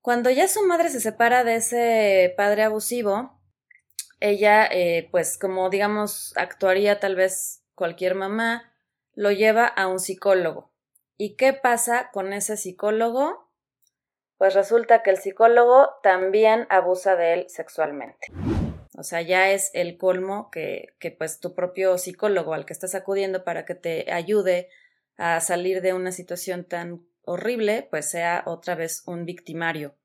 Cuando 0.02 0.30
ya 0.30 0.48
su 0.48 0.64
madre 0.66 0.90
se 0.90 1.00
separa 1.00 1.44
de 1.44 1.56
ese 1.56 2.34
padre 2.38 2.64
abusivo, 2.64 3.40
ella, 4.20 4.66
eh, 4.66 5.08
pues 5.12 5.38
como 5.38 5.70
digamos, 5.70 6.34
actuaría 6.36 7.00
tal 7.00 7.16
vez 7.16 7.64
cualquier 7.74 8.16
mamá, 8.16 8.74
lo 9.14 9.32
lleva 9.32 9.66
a 9.66 9.88
un 9.88 10.00
psicólogo. 10.00 10.72
¿Y 11.18 11.36
qué 11.36 11.54
pasa 11.54 12.10
con 12.12 12.34
ese 12.34 12.58
psicólogo? 12.58 13.47
Pues 14.38 14.54
resulta 14.54 15.04
que 15.04 15.10
el 15.10 15.18
psicólogo 15.18 15.90
también 16.04 16.68
abusa 16.70 17.16
de 17.16 17.34
él 17.34 17.46
sexualmente. 17.50 18.28
O 18.98 19.04
sea, 19.04 19.22
ya 19.22 19.52
es 19.52 19.72
el 19.74 19.98
colmo 19.98 20.50
que, 20.52 20.96
que 21.00 21.12
pues 21.12 21.40
tu 21.40 21.54
propio 21.54 21.98
psicólogo 21.98 22.54
al 22.54 22.66
que 22.66 22.74
estás 22.74 22.96
acudiendo 22.96 23.44
para 23.44 23.66
que 23.66 23.76
te 23.76 24.12
ayude 24.12 24.70
a 25.18 25.40
salir 25.40 25.82
de 25.82 25.94
una 25.94 26.12
situación 26.12 26.64
tan 26.64 27.06
horrible, 27.24 27.88
pues 27.90 28.10
sea 28.10 28.44
otra 28.46 28.76
vez 28.76 29.04
un 29.06 29.26
victimario. 29.26 29.96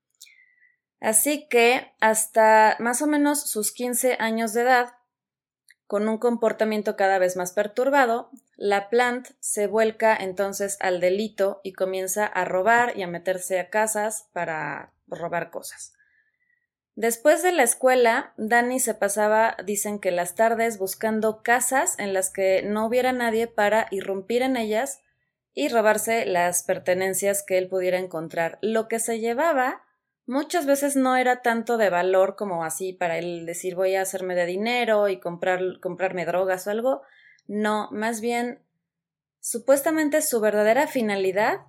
Así 1.01 1.49
que 1.49 1.93
hasta 2.01 2.77
más 2.79 3.03
o 3.03 3.07
menos 3.07 3.51
sus 3.51 3.73
15 3.73 4.17
años 4.19 4.53
de 4.53 4.63
edad, 4.63 4.93
con 5.93 6.09
un 6.09 6.17
comportamiento 6.17 6.97
cada 6.97 7.19
vez 7.19 7.37
más 7.37 7.53
perturbado, 7.53 8.31
la 8.57 8.89
plant 8.89 9.29
se 9.41 9.67
vuelca 9.67 10.17
entonces 10.17 10.79
al 10.81 11.01
delito 11.01 11.61
y 11.65 11.75
comienza 11.75 12.25
a 12.25 12.47
robar 12.47 12.97
y 12.97 13.03
a 13.03 13.07
meterse 13.07 13.61
a 13.61 13.69
casas 13.69 14.27
para 14.33 14.95
robar 15.07 15.51
cosas. 15.51 15.93
Después 16.95 17.43
de 17.43 17.53
la 17.53 17.63
escuela, 17.63 18.33
Danny 18.39 18.81
se 18.81 18.95
pasaba, 18.95 19.55
dicen 19.67 19.99
que 19.99 20.13
las 20.13 20.35
tardes, 20.35 20.79
buscando 20.79 21.43
casas 21.43 21.99
en 21.99 22.15
las 22.15 22.31
que 22.31 22.63
no 22.63 22.87
hubiera 22.87 23.13
nadie 23.13 23.47
para 23.47 23.89
irrumpir 23.91 24.41
en 24.41 24.57
ellas 24.57 25.03
y 25.53 25.69
robarse 25.69 26.25
las 26.25 26.63
pertenencias 26.63 27.43
que 27.43 27.59
él 27.59 27.69
pudiera 27.69 27.99
encontrar. 27.99 28.59
Lo 28.63 28.89
que 28.89 28.99
se 28.99 29.21
llevaba 29.21 29.83
muchas 30.27 30.67
veces 30.67 30.97
no 30.97 31.17
era 31.17 31.43
tanto 31.43 31.77
de 31.77 31.91
valor 31.91 32.37
como 32.37 32.65
así 32.65 32.93
para 32.93 33.19
él 33.19 33.47
decir 33.47 33.75
voy 33.75 33.95
a 33.95 34.03
hacerme 34.03 34.35
de 34.35 34.47
dinero 34.47 35.09
y 35.09 35.21
comprar, 35.21 35.81
comprarme 35.81 36.25
drogas 36.25 36.67
o 36.67 36.71
algo. 36.71 37.03
No, 37.47 37.89
más 37.91 38.21
bien, 38.21 38.63
supuestamente 39.41 40.23
su 40.23 40.41
verdadera 40.41 40.87
finalidad 40.87 41.61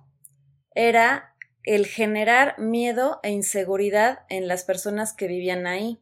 era 0.74 1.34
el 1.62 1.86
generar 1.86 2.58
miedo 2.58 3.20
e 3.22 3.30
inseguridad 3.30 4.20
en 4.28 4.48
las 4.48 4.64
personas 4.64 5.12
que 5.12 5.26
vivían 5.26 5.66
ahí. 5.66 6.00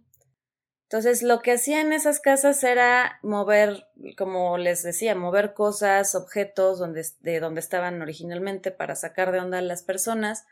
Entonces, 0.92 1.22
lo 1.22 1.40
que 1.40 1.52
hacía 1.52 1.80
en 1.80 1.92
esas 1.92 2.20
casas 2.20 2.62
era 2.64 3.18
mover, 3.22 3.86
como 4.18 4.58
les 4.58 4.82
decía, 4.82 5.14
mover 5.14 5.54
cosas, 5.54 6.14
objetos 6.14 6.78
donde, 6.78 7.06
de 7.20 7.40
donde 7.40 7.60
estaban 7.60 8.02
originalmente 8.02 8.72
para 8.72 8.94
sacar 8.94 9.32
de 9.32 9.38
onda 9.38 9.58
a 9.58 9.62
las 9.62 9.82
personas, 9.82 10.44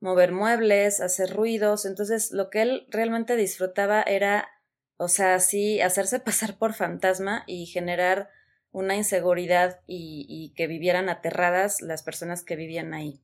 mover 0.00 0.32
muebles, 0.32 1.00
hacer 1.00 1.34
ruidos. 1.34 1.84
Entonces, 1.84 2.32
lo 2.32 2.50
que 2.50 2.62
él 2.62 2.86
realmente 2.88 3.36
disfrutaba 3.36 4.02
era, 4.02 4.48
o 4.96 5.08
sea, 5.08 5.38
sí, 5.38 5.80
hacerse 5.80 6.20
pasar 6.20 6.58
por 6.58 6.74
fantasma 6.74 7.44
y 7.46 7.66
generar 7.66 8.30
una 8.72 8.96
inseguridad 8.96 9.80
y, 9.86 10.26
y 10.28 10.54
que 10.54 10.66
vivieran 10.66 11.08
aterradas 11.08 11.80
las 11.80 12.02
personas 12.02 12.42
que 12.42 12.56
vivían 12.56 12.94
ahí. 12.94 13.20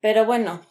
Pero 0.00 0.24
bueno, 0.24 0.62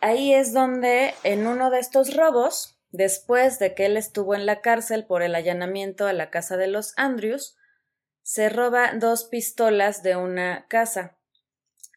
ahí 0.00 0.32
es 0.32 0.52
donde 0.52 1.14
en 1.24 1.48
uno 1.48 1.70
de 1.70 1.80
estos 1.80 2.14
robos, 2.14 2.78
después 2.92 3.58
de 3.58 3.74
que 3.74 3.86
él 3.86 3.96
estuvo 3.96 4.36
en 4.36 4.46
la 4.46 4.60
cárcel 4.60 5.04
por 5.04 5.22
el 5.22 5.34
allanamiento 5.34 6.06
a 6.06 6.12
la 6.12 6.30
casa 6.30 6.56
de 6.56 6.68
los 6.68 6.92
Andrews, 6.96 7.56
se 8.22 8.48
roba 8.48 8.92
dos 8.94 9.24
pistolas 9.24 10.04
de 10.04 10.14
una 10.16 10.66
casa. 10.68 11.16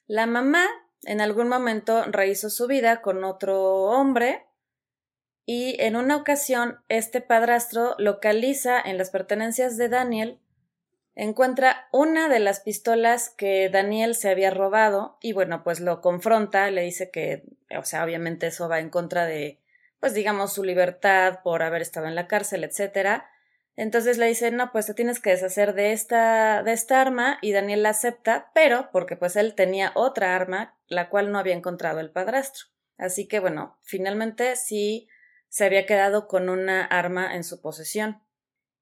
La 0.07 0.25
mamá 0.25 0.65
en 1.03 1.21
algún 1.21 1.47
momento 1.47 2.03
rehizo 2.05 2.49
su 2.49 2.67
vida 2.67 3.01
con 3.01 3.23
otro 3.23 3.83
hombre 3.85 4.45
y 5.45 5.81
en 5.81 5.95
una 5.95 6.15
ocasión 6.15 6.79
este 6.89 7.21
padrastro 7.21 7.95
localiza 7.97 8.79
en 8.79 8.97
las 8.97 9.09
pertenencias 9.09 9.77
de 9.77 9.89
Daniel 9.89 10.39
encuentra 11.19 11.89
una 11.91 12.29
de 12.29 12.39
las 12.39 12.61
pistolas 12.61 13.29
que 13.29 13.69
Daniel 13.69 14.15
se 14.15 14.29
había 14.29 14.51
robado 14.51 15.17
y 15.21 15.33
bueno, 15.33 15.63
pues 15.65 15.81
lo 15.81 15.99
confronta, 15.99 16.71
le 16.71 16.83
dice 16.83 17.11
que, 17.11 17.43
o 17.77 17.83
sea, 17.83 18.05
obviamente 18.05 18.47
eso 18.47 18.69
va 18.69 18.79
en 18.79 18.89
contra 18.89 19.25
de, 19.25 19.59
pues 19.99 20.13
digamos, 20.13 20.53
su 20.53 20.63
libertad 20.63 21.39
por 21.43 21.61
haber 21.61 21.81
estado 21.81 22.07
en 22.07 22.15
la 22.15 22.27
cárcel, 22.27 22.63
etcétera. 22.63 23.29
Entonces 23.79 24.17
le 24.17 24.25
dice, 24.25 24.51
no, 24.51 24.73
pues 24.73 24.87
te 24.87 24.93
tienes 24.93 25.21
que 25.21 25.29
deshacer 25.29 25.73
de 25.73 25.93
esta, 25.93 26.63
de 26.63 26.73
esta 26.73 26.99
arma 26.99 27.37
y 27.41 27.53
Daniel 27.53 27.83
la 27.83 27.91
acepta, 27.91 28.51
pero 28.53 28.89
porque 28.91 29.15
pues 29.15 29.37
él 29.37 29.55
tenía 29.55 29.93
otra 29.95 30.35
arma, 30.35 30.77
la 30.89 31.09
cual 31.09 31.31
no 31.31 31.39
había 31.39 31.55
encontrado 31.55 32.01
el 32.01 32.11
padrastro. 32.11 32.65
Así 32.97 33.25
que 33.29 33.39
bueno, 33.39 33.77
finalmente 33.81 34.57
sí 34.57 35.07
se 35.47 35.63
había 35.63 35.85
quedado 35.85 36.27
con 36.27 36.49
una 36.49 36.83
arma 36.83 37.33
en 37.33 37.45
su 37.45 37.61
posesión. 37.61 38.21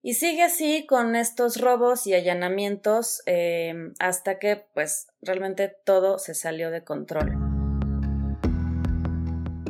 Y 0.02 0.16
sigue 0.16 0.42
así 0.42 0.88
con 0.88 1.16
estos 1.16 1.62
robos 1.62 2.08
y 2.08 2.16
allanamientos 2.16 3.22
eh, 3.28 3.76
hasta 4.00 4.40
que 4.40 4.66
pues 4.74 5.10
realmente 5.22 5.78
todo 5.86 6.18
se 6.18 6.34
salió 6.34 6.72
de 6.72 6.84
control. 6.84 7.38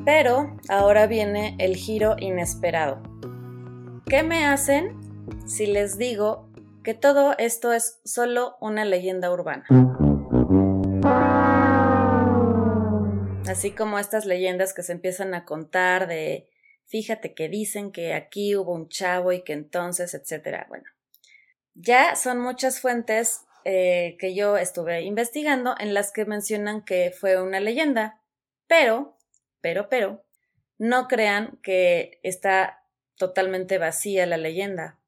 Pero 0.06 0.56
ahora 0.70 1.06
viene 1.06 1.58
el 1.60 1.76
giro 1.76 2.16
inesperado. 2.18 3.04
¿Qué 4.06 4.24
me 4.24 4.46
hacen 4.46 5.07
si 5.46 5.66
les 5.66 5.98
digo 5.98 6.50
que 6.84 6.94
todo 6.94 7.36
esto 7.38 7.74
es 7.74 8.00
solo 8.04 8.58
una 8.62 8.86
leyenda 8.86 9.32
urbana? 9.32 9.66
Así 13.48 13.72
como 13.72 14.00
estas 14.00 14.26
leyendas 14.26 14.74
que 14.74 14.84
se 14.84 14.92
empiezan 14.92 15.34
a 15.34 15.46
contar 15.46 16.08
de 16.08 16.50
fíjate 16.86 17.34
que 17.34 17.50
dicen 17.50 17.92
que 17.92 18.14
aquí 18.14 18.56
hubo 18.56 18.74
un 18.74 18.90
chavo 18.90 19.32
y 19.32 19.44
que 19.44 19.54
entonces, 19.54 20.14
etcétera. 20.14 20.66
Bueno, 20.70 20.86
ya 21.74 22.16
son 22.16 22.40
muchas 22.40 22.80
fuentes 22.80 23.42
eh, 23.66 24.18
que 24.20 24.34
yo 24.34 24.58
estuve 24.58 25.02
investigando 25.02 25.76
en 25.80 25.94
las 25.94 26.12
que 26.12 26.26
mencionan 26.26 26.84
que 26.84 27.12
fue 27.12 27.42
una 27.42 27.60
leyenda, 27.60 28.22
pero, 28.68 29.18
pero, 29.62 29.90
pero, 29.90 30.24
no 30.78 31.08
crean 31.08 31.60
que 31.62 32.20
está 32.24 32.84
totalmente 33.16 33.78
vacía 33.78 34.26
la 34.26 34.38
leyenda. 34.38 35.00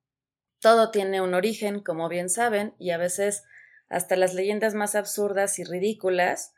Todo 0.60 0.92
tiene 0.92 1.22
un 1.22 1.34
origen, 1.34 1.82
como 1.82 2.10
bien 2.10 2.30
saben, 2.30 2.74
y 2.78 2.92
a 2.92 2.98
veces 2.98 3.44
hasta 3.88 4.16
las 4.16 4.34
leyendas 4.34 4.76
más 4.76 4.96
absurdas 4.96 5.58
y 5.60 5.64
ridículas 5.64 6.54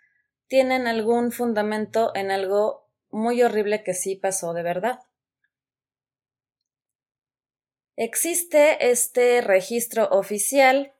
tienen 0.47 0.87
algún 0.87 1.31
fundamento 1.31 2.11
en 2.15 2.31
algo 2.31 2.89
muy 3.09 3.41
horrible 3.41 3.83
que 3.83 3.93
sí 3.93 4.15
pasó 4.15 4.53
de 4.53 4.63
verdad. 4.63 4.99
Existe 7.95 8.89
este 8.89 9.41
registro 9.41 10.09
oficial 10.09 10.93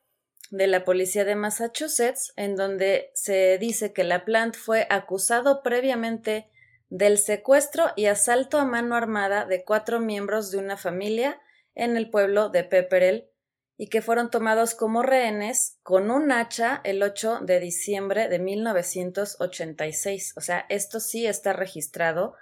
de 0.51 0.67
la 0.67 0.83
policía 0.83 1.25
de 1.25 1.35
Massachusetts 1.35 2.33
en 2.35 2.55
donde 2.55 3.11
se 3.13 3.57
dice 3.57 3.93
que 3.93 4.03
la 4.03 4.25
plant 4.25 4.55
fue 4.55 4.85
acusado 4.89 5.63
previamente 5.63 6.49
del 6.89 7.17
secuestro 7.17 7.91
y 7.95 8.05
asalto 8.05 8.59
a 8.59 8.65
mano 8.65 8.95
armada 8.95 9.45
de 9.45 9.63
cuatro 9.63 9.99
miembros 9.99 10.51
de 10.51 10.57
una 10.57 10.75
familia 10.75 11.41
en 11.75 11.97
el 11.97 12.09
pueblo 12.09 12.49
de 12.49 12.63
Pepperell 12.63 13.29
y 13.77 13.87
que 13.87 14.01
fueron 14.01 14.29
tomados 14.29 14.75
como 14.75 15.01
rehenes 15.01 15.79
con 15.83 16.11
un 16.11 16.31
hacha 16.31 16.81
el 16.83 17.01
8 17.01 17.39
de 17.41 17.59
diciembre 17.59 18.29
de 18.29 18.39
1986. 18.39 20.33
O 20.37 20.41
sea, 20.41 20.65
esto 20.69 20.99
sí 20.99 21.25
está 21.25 21.53
registrado 21.53 22.35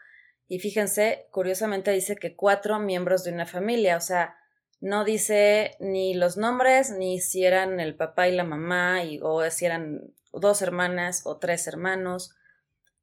y 0.49 0.59
fíjense, 0.59 1.27
curiosamente 1.31 1.91
dice 1.91 2.15
que 2.15 2.35
cuatro 2.35 2.79
miembros 2.79 3.23
de 3.23 3.31
una 3.31 3.45
familia, 3.45 3.95
o 3.97 4.01
sea, 4.01 4.35
no 4.81 5.05
dice 5.05 5.75
ni 5.79 6.15
los 6.15 6.37
nombres, 6.37 6.91
ni 6.91 7.21
si 7.21 7.45
eran 7.45 7.79
el 7.79 7.95
papá 7.95 8.27
y 8.27 8.35
la 8.35 8.43
mamá, 8.43 9.03
y, 9.03 9.19
o 9.21 9.49
si 9.51 9.65
eran 9.65 10.13
dos 10.33 10.61
hermanas 10.61 11.21
o 11.25 11.37
tres 11.37 11.67
hermanos. 11.67 12.33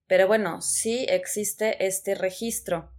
Pero 0.07 0.27
bueno, 0.27 0.61
sí 0.61 1.07
existe 1.09 1.87
este 1.87 2.15
registro. 2.15 2.91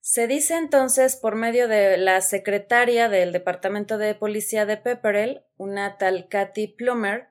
Se 0.00 0.26
dice 0.26 0.56
entonces 0.56 1.16
por 1.16 1.34
medio 1.34 1.68
de 1.68 1.96
la 1.96 2.20
secretaria 2.20 3.08
del 3.08 3.32
Departamento 3.32 3.98
de 3.98 4.14
Policía 4.14 4.64
de 4.64 4.76
Pepperell, 4.76 5.42
una 5.56 5.98
tal 5.98 6.28
Kathy 6.28 6.68
Plummer, 6.68 7.28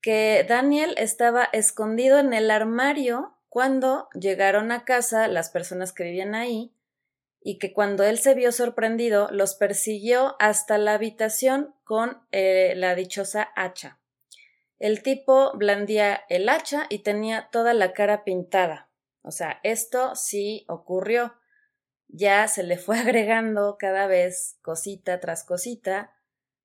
que 0.00 0.44
Daniel 0.48 0.94
estaba 0.96 1.44
escondido 1.44 2.18
en 2.18 2.32
el 2.32 2.50
armario 2.50 3.34
cuando 3.48 4.08
llegaron 4.14 4.72
a 4.72 4.84
casa 4.84 5.28
las 5.28 5.50
personas 5.50 5.92
que 5.92 6.04
vivían 6.04 6.34
ahí 6.34 6.74
y 7.40 7.58
que 7.58 7.72
cuando 7.72 8.04
él 8.04 8.18
se 8.18 8.34
vio 8.34 8.52
sorprendido 8.52 9.28
los 9.30 9.54
persiguió 9.54 10.36
hasta 10.38 10.78
la 10.78 10.94
habitación 10.94 11.74
con 11.84 12.22
eh, 12.30 12.74
la 12.76 12.94
dichosa 12.94 13.48
hacha. 13.56 13.98
El 14.78 15.02
tipo 15.02 15.52
blandía 15.56 16.24
el 16.28 16.48
hacha 16.48 16.86
y 16.88 17.00
tenía 17.00 17.48
toda 17.50 17.74
la 17.74 17.92
cara 17.92 18.22
pintada. 18.22 18.90
O 19.22 19.30
sea, 19.30 19.60
esto 19.62 20.14
sí 20.14 20.64
ocurrió. 20.68 21.34
Ya 22.08 22.48
se 22.48 22.62
le 22.62 22.78
fue 22.78 22.98
agregando 23.00 23.76
cada 23.78 24.06
vez 24.06 24.58
cosita 24.62 25.20
tras 25.20 25.44
cosita. 25.44 26.12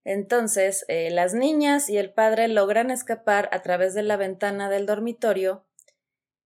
Entonces, 0.03 0.83
eh, 0.87 1.11
las 1.11 1.33
niñas 1.33 1.89
y 1.89 1.97
el 1.97 2.11
padre 2.13 2.47
logran 2.47 2.91
escapar 2.91 3.49
a 3.53 3.61
través 3.61 3.93
de 3.93 4.03
la 4.03 4.17
ventana 4.17 4.69
del 4.69 4.85
dormitorio 4.85 5.65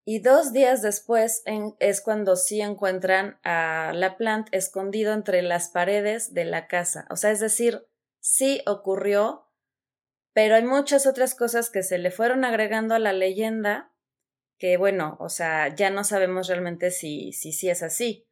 y 0.10 0.20
dos 0.20 0.54
días 0.54 0.82
después 0.82 1.44
es 1.80 2.00
cuando 2.00 2.38
sí 2.38 2.62
encuentran 2.62 3.42
a 3.44 3.92
la 3.94 4.16
plant 4.16 4.48
escondido 4.54 5.12
entre 5.12 5.42
las 5.42 5.68
paredes 5.68 6.34
de 6.34 6.46
la 6.46 6.68
casa. 6.68 7.06
O 7.10 7.18
sea, 7.18 7.32
es 7.32 7.42
decir, 7.42 7.86
sí 8.22 8.62
ocurrió, 8.66 9.52
pero 10.32 10.56
hay 10.56 10.64
muchas 10.64 11.08
otras 11.08 11.36
cosas 11.36 11.70
que 11.70 11.84
se 11.84 11.98
le 11.98 12.10
fueron 12.10 12.46
agregando 12.46 12.96
a 12.96 13.00
la 13.00 13.12
leyenda 13.12 13.92
que, 14.58 14.78
bueno, 14.78 15.18
o 15.20 15.28
sea, 15.28 15.76
ya 15.76 15.90
no 15.90 16.06
sabemos 16.06 16.48
realmente 16.48 16.90
si 16.90 17.34
sí 17.34 17.52
si, 17.52 17.70
es 17.70 17.84
así. 17.84 18.27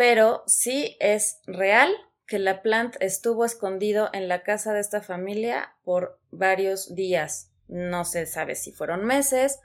Pero 0.00 0.44
sí 0.46 0.96
es 0.98 1.42
real 1.44 1.94
que 2.26 2.38
la 2.38 2.62
plant 2.62 2.96
estuvo 3.00 3.44
escondido 3.44 4.08
en 4.14 4.28
la 4.28 4.42
casa 4.44 4.72
de 4.72 4.80
esta 4.80 5.02
familia 5.02 5.74
por 5.84 6.18
varios 6.30 6.94
días. 6.94 7.52
No 7.68 8.06
se 8.06 8.24
sabe 8.24 8.54
si 8.54 8.72
fueron 8.72 9.04
meses, 9.04 9.60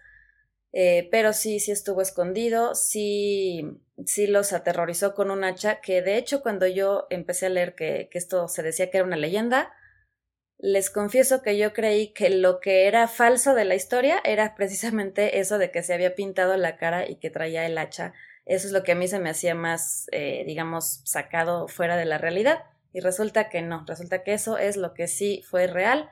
eh, 0.74 1.08
pero 1.10 1.32
sí, 1.32 1.62
sí 1.62 1.72
estuvo 1.72 2.02
escondido, 2.02 2.76
sí, 2.76 3.80
sí 4.06 4.28
los 4.28 4.52
aterrorizó 4.52 5.16
con 5.16 5.32
un 5.32 5.46
hacha, 5.46 5.80
que 5.80 6.02
de 6.02 6.18
hecho 6.18 6.42
cuando 6.42 6.68
yo 6.68 7.08
empecé 7.10 7.46
a 7.46 7.50
leer 7.50 7.74
que 7.74 8.10
esto 8.12 8.50
se 8.50 8.62
decía 8.62 8.92
que 8.92 8.98
era 8.98 9.08
una 9.08 9.16
leyenda, 9.16 9.72
les 10.58 10.90
confieso 10.90 11.42
que 11.42 11.58
yo 11.58 11.72
creí 11.72 12.12
que 12.12 12.30
lo 12.30 12.60
que 12.60 12.88
era 12.88 13.08
falso 13.08 13.56
de 13.56 13.64
la 13.64 13.76
historia 13.76 14.22
era 14.26 14.54
precisamente 14.56 15.40
eso 15.40 15.60
de 15.60 15.72
que 15.72 15.82
se 15.82 15.94
había 15.94 16.14
pintado 16.14 16.58
la 16.58 16.76
cara 16.76 17.10
y 17.10 17.20
que 17.20 17.30
traía 17.30 17.66
el 17.66 17.78
hacha. 17.78 18.14
Eso 18.46 18.68
es 18.68 18.74
lo 18.74 18.84
que 18.84 18.92
a 18.92 18.96
mí 18.96 19.08
se 19.08 19.20
me 19.20 19.30
hacía 19.30 19.56
más, 19.56 20.08
eh, 20.12 20.44
digamos, 20.46 21.02
sacado 21.04 21.68
fuera 21.68 21.98
de 21.98 22.06
la 22.06 22.18
realidad. 22.18 22.64
Y 22.94 23.00
resulta 23.00 23.50
que 23.50 23.62
no, 23.62 23.84
resulta 23.88 24.24
que 24.24 24.34
eso 24.34 24.58
es 24.58 24.78
lo 24.78 24.94
que 24.94 25.08
sí 25.08 25.44
fue 25.50 25.68
real. 25.68 26.10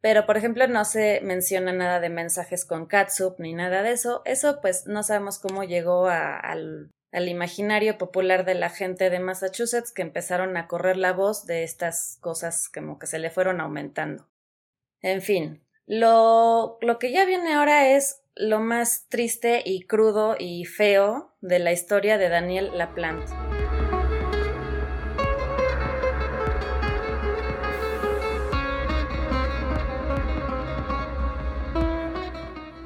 Pero, 0.00 0.26
por 0.26 0.36
ejemplo, 0.36 0.66
no 0.66 0.84
se 0.84 1.20
menciona 1.22 1.72
nada 1.72 2.00
de 2.00 2.08
mensajes 2.08 2.64
con 2.64 2.86
catsup 2.86 3.38
ni 3.38 3.52
nada 3.54 3.82
de 3.82 3.92
eso. 3.92 4.22
Eso, 4.24 4.60
pues, 4.60 4.86
no 4.86 5.02
sabemos 5.02 5.38
cómo 5.38 5.64
llegó 5.64 6.08
al, 6.08 6.90
al 7.12 7.28
imaginario 7.28 7.98
popular 7.98 8.44
de 8.44 8.54
la 8.54 8.70
gente 8.70 9.10
de 9.10 9.20
Massachusetts 9.20 9.92
que 9.92 10.02
empezaron 10.02 10.56
a 10.56 10.66
correr 10.66 10.96
la 10.96 11.12
voz 11.12 11.46
de 11.46 11.62
estas 11.62 12.18
cosas 12.20 12.68
como 12.68 12.98
que 12.98 13.06
se 13.06 13.18
le 13.18 13.30
fueron 13.30 13.60
aumentando. 13.60 14.28
En 15.02 15.20
fin, 15.20 15.62
lo, 15.86 16.78
lo 16.80 16.98
que 16.98 17.12
ya 17.12 17.24
viene 17.24 17.52
ahora 17.54 17.90
es 17.90 18.21
lo 18.34 18.60
más 18.60 19.06
triste 19.08 19.62
y 19.64 19.86
crudo 19.86 20.36
y 20.38 20.64
feo 20.64 21.34
de 21.40 21.58
la 21.58 21.72
historia 21.72 22.18
de 22.18 22.28
Daniel 22.28 22.70
Laplante. 22.76 23.32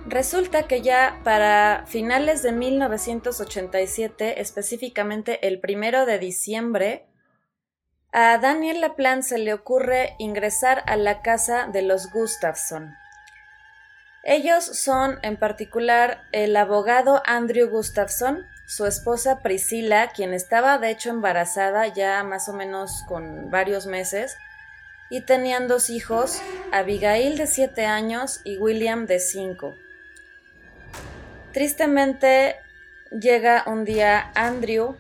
Resulta 0.07 0.67
que 0.67 0.81
ya 0.81 1.21
para 1.25 1.85
finales 1.87 2.43
de 2.43 2.53
1987, 2.53 4.41
específicamente 4.41 5.47
el 5.47 5.61
primero 5.61 6.07
de 6.07 6.19
diciembre, 6.19 7.05
a 8.13 8.39
Daniel 8.39 8.81
Laplan 8.81 9.23
se 9.23 9.37
le 9.37 9.53
ocurre 9.53 10.15
ingresar 10.19 10.83
a 10.87 10.97
la 10.97 11.21
casa 11.21 11.69
de 11.71 11.83
los 11.83 12.11
Gustafson. 12.13 12.95
Ellos 14.29 14.65
son 14.65 15.21
en 15.23 15.37
particular 15.37 16.25
el 16.33 16.57
abogado 16.57 17.23
Andrew 17.27 17.69
Gustafson, 17.69 18.45
su 18.67 18.85
esposa 18.85 19.39
Priscilla, 19.39 20.09
quien 20.09 20.35
estaba 20.35 20.79
de 20.79 20.91
hecho 20.91 21.11
embarazada 21.11 21.87
ya 21.87 22.25
más 22.25 22.49
o 22.49 22.53
menos 22.53 23.05
con 23.07 23.53
varios 23.53 23.87
meses, 23.87 24.37
y 25.11 25.21
tenían 25.21 25.69
dos 25.69 25.91
hijos, 25.91 26.43
Abigail 26.73 27.39
de 27.39 27.47
7 27.47 27.87
años 27.87 28.41
y 28.43 28.59
William 28.59 29.07
de 29.07 29.21
5. 29.21 29.77
Tristemente 31.53 32.57
llega 33.13 33.63
un 33.69 33.85
día 33.85 34.33
Andrew, 34.35 34.97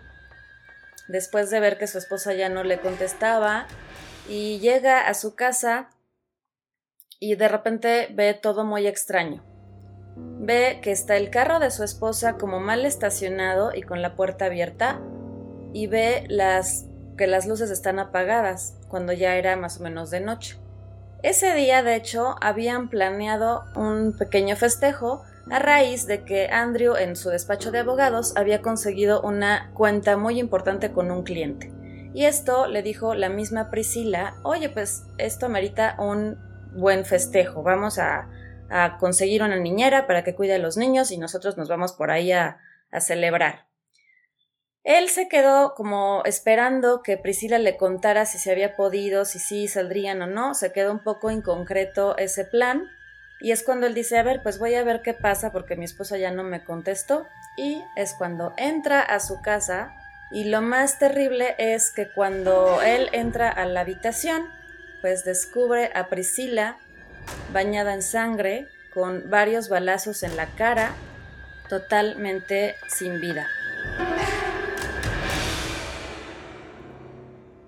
después 1.08 1.50
de 1.50 1.58
ver 1.58 1.78
que 1.78 1.88
su 1.88 1.98
esposa 1.98 2.32
ya 2.32 2.48
no 2.48 2.62
le 2.62 2.78
contestaba, 2.78 3.66
y 4.28 4.60
llega 4.60 5.08
a 5.08 5.14
su 5.14 5.34
casa 5.34 5.88
y 7.18 7.34
de 7.34 7.48
repente 7.48 8.08
ve 8.12 8.34
todo 8.34 8.64
muy 8.64 8.86
extraño. 8.86 9.42
Ve 10.16 10.80
que 10.82 10.92
está 10.92 11.16
el 11.16 11.30
carro 11.30 11.58
de 11.58 11.70
su 11.70 11.84
esposa 11.84 12.34
como 12.34 12.60
mal 12.60 12.84
estacionado 12.84 13.74
y 13.74 13.82
con 13.82 14.02
la 14.02 14.14
puerta 14.14 14.46
abierta 14.46 15.00
y 15.72 15.86
ve 15.86 16.24
las 16.28 16.86
que 17.16 17.26
las 17.26 17.46
luces 17.46 17.70
están 17.70 17.98
apagadas 17.98 18.74
cuando 18.88 19.12
ya 19.12 19.36
era 19.36 19.56
más 19.56 19.80
o 19.80 19.82
menos 19.82 20.10
de 20.10 20.20
noche. 20.20 20.58
Ese 21.22 21.54
día, 21.54 21.82
de 21.82 21.96
hecho, 21.96 22.36
habían 22.40 22.88
planeado 22.88 23.64
un 23.74 24.16
pequeño 24.16 24.54
festejo 24.54 25.22
a 25.50 25.58
raíz 25.58 26.06
de 26.06 26.24
que 26.24 26.48
Andrew 26.48 26.96
en 26.96 27.16
su 27.16 27.30
despacho 27.30 27.70
de 27.70 27.78
abogados 27.78 28.36
había 28.36 28.60
conseguido 28.60 29.22
una 29.22 29.70
cuenta 29.74 30.16
muy 30.16 30.38
importante 30.38 30.92
con 30.92 31.10
un 31.10 31.22
cliente. 31.22 31.72
Y 32.14 32.24
esto 32.24 32.66
le 32.66 32.82
dijo 32.82 33.14
la 33.14 33.28
misma 33.28 33.70
Priscila, 33.70 34.36
oye, 34.42 34.68
pues 34.68 35.04
esto 35.18 35.48
merita 35.48 35.96
un 35.98 36.38
buen 36.76 37.04
festejo, 37.04 37.62
vamos 37.62 37.98
a, 37.98 38.28
conseguir 38.98 39.44
una 39.44 39.56
niñera 39.56 40.08
para 40.08 40.24
que 40.24 40.34
cuide 40.34 40.54
a 40.54 40.58
los 40.58 40.76
niños 40.76 41.12
y 41.12 41.18
nosotros 41.18 41.56
nos 41.56 41.68
vamos 41.68 41.92
por 41.92 42.10
ahí 42.10 42.32
a, 42.32 42.58
a 42.90 43.00
celebrar. 43.00 43.68
Él 44.82 45.08
se 45.08 45.28
quedó 45.28 45.74
como 45.74 46.22
esperando 46.24 47.00
que 47.00 47.16
Priscila 47.16 47.58
le 47.58 47.76
contara 47.76 48.26
si 48.26 48.38
se 48.38 48.50
había 48.50 48.74
podido, 48.74 49.24
si 49.24 49.38
sí 49.38 49.68
saldrían 49.68 50.20
o 50.20 50.26
no, 50.26 50.54
se 50.54 50.72
quedó 50.72 50.90
un 50.90 51.04
poco 51.04 51.30
inconcreto 51.30 52.18
ese 52.18 52.44
plan 52.44 52.88
y 53.40 53.52
es 53.52 53.62
cuando 53.62 53.86
él 53.86 53.94
dice, 53.94 54.18
a 54.18 54.22
ver, 54.22 54.42
pues 54.42 54.58
voy 54.58 54.74
a 54.74 54.84
ver 54.84 55.02
qué 55.02 55.12
pasa 55.12 55.52
porque 55.52 55.76
mi 55.76 55.84
esposa 55.84 56.16
ya 56.16 56.30
no 56.30 56.42
me 56.42 56.64
contestó. 56.64 57.26
Y 57.56 57.82
es 57.94 58.14
cuando 58.14 58.54
entra 58.56 59.00
a 59.00 59.20
su 59.20 59.42
casa 59.42 59.94
y 60.30 60.44
lo 60.44 60.62
más 60.62 60.98
terrible 60.98 61.54
es 61.58 61.90
que 61.90 62.08
cuando 62.10 62.80
él 62.82 63.08
entra 63.12 63.50
a 63.50 63.66
la 63.66 63.80
habitación, 63.80 64.48
pues 65.06 65.24
descubre 65.24 65.92
a 65.94 66.08
Priscila 66.08 66.78
bañada 67.52 67.94
en 67.94 68.02
sangre, 68.02 68.66
con 68.92 69.30
varios 69.30 69.68
balazos 69.68 70.24
en 70.24 70.36
la 70.36 70.46
cara, 70.56 70.96
totalmente 71.68 72.74
sin 72.88 73.20
vida. 73.20 73.46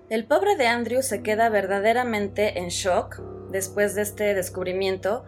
El 0.09 0.25
pobre 0.25 0.57
de 0.57 0.67
Andrew 0.67 1.01
se 1.01 1.23
queda 1.23 1.47
verdaderamente 1.47 2.59
en 2.59 2.67
shock 2.67 3.21
después 3.49 3.95
de 3.95 4.01
este 4.01 4.33
descubrimiento 4.33 5.23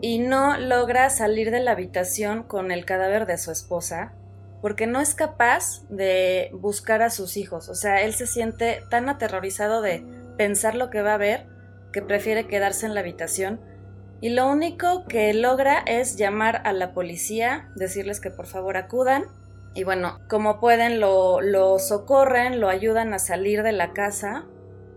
y 0.00 0.20
no 0.20 0.56
logra 0.56 1.10
salir 1.10 1.50
de 1.50 1.58
la 1.58 1.72
habitación 1.72 2.44
con 2.44 2.70
el 2.70 2.84
cadáver 2.84 3.26
de 3.26 3.38
su 3.38 3.50
esposa 3.50 4.12
porque 4.62 4.86
no 4.86 5.00
es 5.00 5.14
capaz 5.14 5.82
de 5.88 6.50
buscar 6.52 7.02
a 7.02 7.10
sus 7.10 7.36
hijos. 7.36 7.68
O 7.68 7.74
sea, 7.74 8.02
él 8.02 8.14
se 8.14 8.28
siente 8.28 8.84
tan 8.88 9.08
aterrorizado 9.08 9.82
de 9.82 10.04
pensar 10.36 10.74
lo 10.74 10.90
que 10.90 11.02
va 11.02 11.14
a 11.14 11.18
ver, 11.18 11.46
que 11.92 12.02
prefiere 12.02 12.46
quedarse 12.46 12.86
en 12.86 12.94
la 12.94 13.00
habitación 13.00 13.60
y 14.20 14.30
lo 14.30 14.48
único 14.48 15.04
que 15.06 15.32
logra 15.34 15.78
es 15.86 16.16
llamar 16.16 16.62
a 16.64 16.72
la 16.72 16.92
policía, 16.92 17.68
decirles 17.74 18.20
que 18.20 18.30
por 18.30 18.46
favor 18.46 18.76
acudan 18.76 19.24
y 19.74 19.84
bueno, 19.84 20.20
como 20.28 20.58
pueden 20.58 21.00
lo, 21.00 21.42
lo 21.42 21.78
socorren, 21.78 22.60
lo 22.60 22.68
ayudan 22.68 23.12
a 23.12 23.18
salir 23.18 23.62
de 23.62 23.72
la 23.72 23.92
casa 23.92 24.46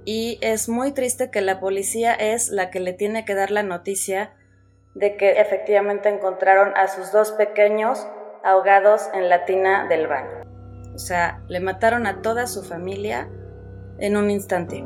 y 0.05 0.39
es 0.41 0.69
muy 0.69 0.93
triste 0.93 1.29
que 1.31 1.41
la 1.41 1.59
policía 1.59 2.13
es 2.13 2.49
la 2.49 2.69
que 2.69 2.79
le 2.79 2.93
tiene 2.93 3.25
que 3.25 3.35
dar 3.35 3.51
la 3.51 3.61
noticia 3.61 4.33
de 4.95 5.17
que 5.17 5.39
efectivamente 5.41 6.09
encontraron 6.09 6.75
a 6.77 6.87
sus 6.87 7.11
dos 7.11 7.33
pequeños 7.33 8.07
ahogados 8.43 9.09
en 9.13 9.29
la 9.29 9.45
tina 9.45 9.87
del 9.87 10.07
baño. 10.07 10.43
O 10.95 10.97
sea, 10.97 11.41
le 11.47 11.59
mataron 11.59 12.07
a 12.07 12.21
toda 12.21 12.47
su 12.47 12.63
familia 12.63 13.29
en 13.99 14.17
un 14.17 14.31
instante. 14.31 14.85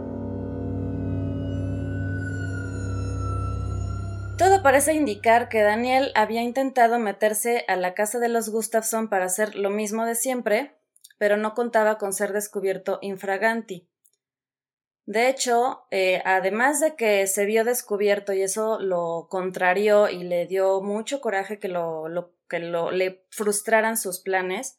Todo 4.44 4.62
parece 4.62 4.94
indicar 4.94 5.48
que 5.48 5.62
Daniel 5.62 6.12
había 6.16 6.42
intentado 6.42 7.00
meterse 7.00 7.64
a 7.70 7.78
la 7.78 7.94
casa 7.94 8.20
de 8.20 8.28
los 8.28 8.50
Gustafson 8.50 9.08
para 9.08 9.24
hacer 9.24 9.56
lo 9.56 9.70
mismo 9.70 10.06
de 10.06 10.16
siempre, 10.16 10.76
pero 11.18 11.38
no 11.38 11.54
contaba 11.54 11.98
con 11.98 12.12
ser 12.12 12.34
descubierto 12.34 13.00
infraganti. 13.02 13.88
De 15.06 15.30
hecho, 15.30 15.86
eh, 15.92 16.22
además 16.26 16.82
de 16.82 16.98
que 16.98 17.26
se 17.28 17.46
vio 17.46 17.64
descubierto 17.64 18.34
y 18.34 18.42
eso 18.42 18.80
lo 18.82 19.28
contrarió 19.30 20.10
y 20.10 20.26
le 20.26 20.46
dio 20.46 20.82
mucho 20.82 21.22
coraje 21.22 21.58
que, 21.58 21.70
lo, 21.70 22.34
que 22.50 22.60
lo, 22.60 22.92
le 22.92 23.26
frustraran 23.30 23.96
sus 23.96 24.20
planes, 24.20 24.78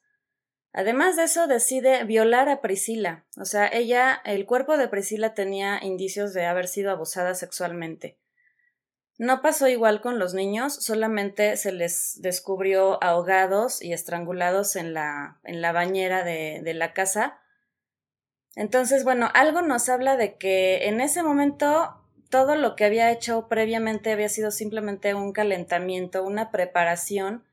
además 0.74 1.16
de 1.16 1.24
eso 1.24 1.46
decide 1.46 2.04
violar 2.04 2.50
a 2.50 2.60
Priscila. 2.60 3.24
O 3.40 3.46
sea, 3.46 3.66
ella, 3.66 4.20
el 4.26 4.44
cuerpo 4.44 4.76
de 4.76 4.88
Priscila 4.88 5.32
tenía 5.32 5.82
indicios 5.82 6.34
de 6.34 6.44
haber 6.44 6.68
sido 6.68 6.90
abusada 6.90 7.34
sexualmente. 7.34 8.18
No 9.16 9.42
pasó 9.42 9.68
igual 9.68 10.00
con 10.00 10.18
los 10.18 10.34
niños, 10.34 10.74
solamente 10.74 11.56
se 11.56 11.70
les 11.70 12.20
descubrió 12.20 13.02
ahogados 13.02 13.80
y 13.80 13.92
estrangulados 13.92 14.74
en 14.74 14.92
la, 14.92 15.38
en 15.44 15.62
la 15.62 15.70
bañera 15.70 16.24
de, 16.24 16.60
de 16.64 16.74
la 16.74 16.92
casa. 16.92 17.38
Entonces, 18.56 19.04
bueno, 19.04 19.30
algo 19.34 19.62
nos 19.62 19.88
habla 19.88 20.16
de 20.16 20.36
que 20.36 20.88
en 20.88 21.00
ese 21.00 21.22
momento 21.22 21.94
todo 22.28 22.56
lo 22.56 22.74
que 22.74 22.84
había 22.84 23.12
hecho 23.12 23.46
previamente 23.48 24.10
había 24.10 24.28
sido 24.28 24.50
simplemente 24.50 25.14
un 25.14 25.32
calentamiento, 25.32 26.24
una 26.24 26.50
preparación 26.50 27.44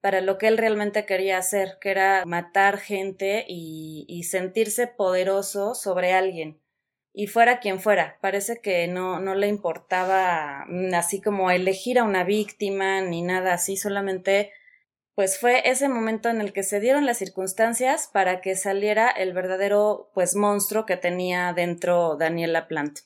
para 0.00 0.22
lo 0.22 0.38
que 0.38 0.48
él 0.48 0.56
realmente 0.56 1.04
quería 1.04 1.36
hacer, 1.36 1.76
que 1.78 1.90
era 1.90 2.24
matar 2.24 2.78
gente 2.78 3.44
y, 3.46 4.06
y 4.08 4.24
sentirse 4.24 4.86
poderoso 4.86 5.74
sobre 5.74 6.14
alguien 6.14 6.61
y 7.14 7.26
fuera 7.26 7.60
quien 7.60 7.80
fuera. 7.80 8.18
Parece 8.20 8.60
que 8.60 8.88
no, 8.88 9.20
no 9.20 9.34
le 9.34 9.48
importaba 9.48 10.64
mm, 10.68 10.94
así 10.94 11.20
como 11.20 11.50
elegir 11.50 11.98
a 11.98 12.04
una 12.04 12.24
víctima 12.24 13.00
ni 13.02 13.22
nada 13.22 13.54
así, 13.54 13.76
solamente 13.76 14.52
pues 15.14 15.38
fue 15.38 15.68
ese 15.68 15.90
momento 15.90 16.30
en 16.30 16.40
el 16.40 16.54
que 16.54 16.62
se 16.62 16.80
dieron 16.80 17.04
las 17.04 17.18
circunstancias 17.18 18.08
para 18.10 18.40
que 18.40 18.56
saliera 18.56 19.10
el 19.10 19.34
verdadero 19.34 20.10
pues 20.14 20.34
monstruo 20.34 20.86
que 20.86 20.96
tenía 20.96 21.52
dentro 21.52 22.16
Daniela 22.16 22.66
Plant. 22.66 23.00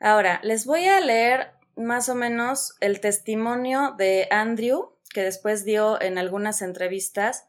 Ahora, 0.00 0.40
les 0.42 0.64
voy 0.64 0.86
a 0.86 1.00
leer 1.00 1.50
más 1.76 2.08
o 2.08 2.14
menos 2.14 2.76
el 2.80 3.00
testimonio 3.00 3.94
de 3.98 4.26
Andrew 4.30 4.96
que 5.12 5.22
después 5.22 5.66
dio 5.66 6.00
en 6.00 6.16
algunas 6.16 6.62
entrevistas 6.62 7.46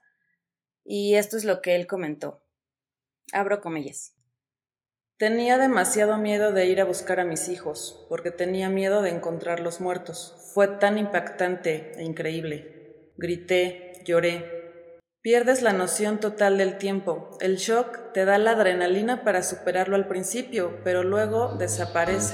y 0.84 1.16
esto 1.16 1.38
es 1.38 1.46
lo 1.46 1.62
que 1.62 1.76
él 1.76 1.88
comentó. 1.88 2.44
Abro 3.32 3.62
comillas. 3.62 4.14
Tenía 5.22 5.60
demasiado 5.60 6.18
miedo 6.18 6.52
de 6.52 6.66
ir 6.66 6.82
a 6.82 6.86
buscar 6.86 7.20
a 7.20 7.26
mis 7.26 7.48
hijos, 7.48 8.08
porque 8.10 8.32
tenía 8.32 8.70
miedo 8.70 9.04
de 9.04 9.12
encontrarlos 9.12 9.80
muertos. 9.80 10.36
Fue 10.56 10.68
tan 10.68 10.98
impactante 10.98 11.92
e 11.96 12.04
increíble. 12.04 13.12
Grité, 13.18 14.02
lloré. 14.04 15.00
Pierdes 15.22 15.62
la 15.62 15.74
noción 15.74 16.20
total 16.20 16.58
del 16.58 16.80
tiempo. 16.80 17.38
El 17.40 17.58
shock 17.58 18.14
te 18.14 18.26
da 18.26 18.40
la 18.40 18.54
adrenalina 18.54 19.24
para 19.24 19.44
superarlo 19.44 19.96
al 19.96 20.08
principio, 20.08 20.80
pero 20.84 21.04
luego 21.04 21.54
desaparece. 21.54 22.34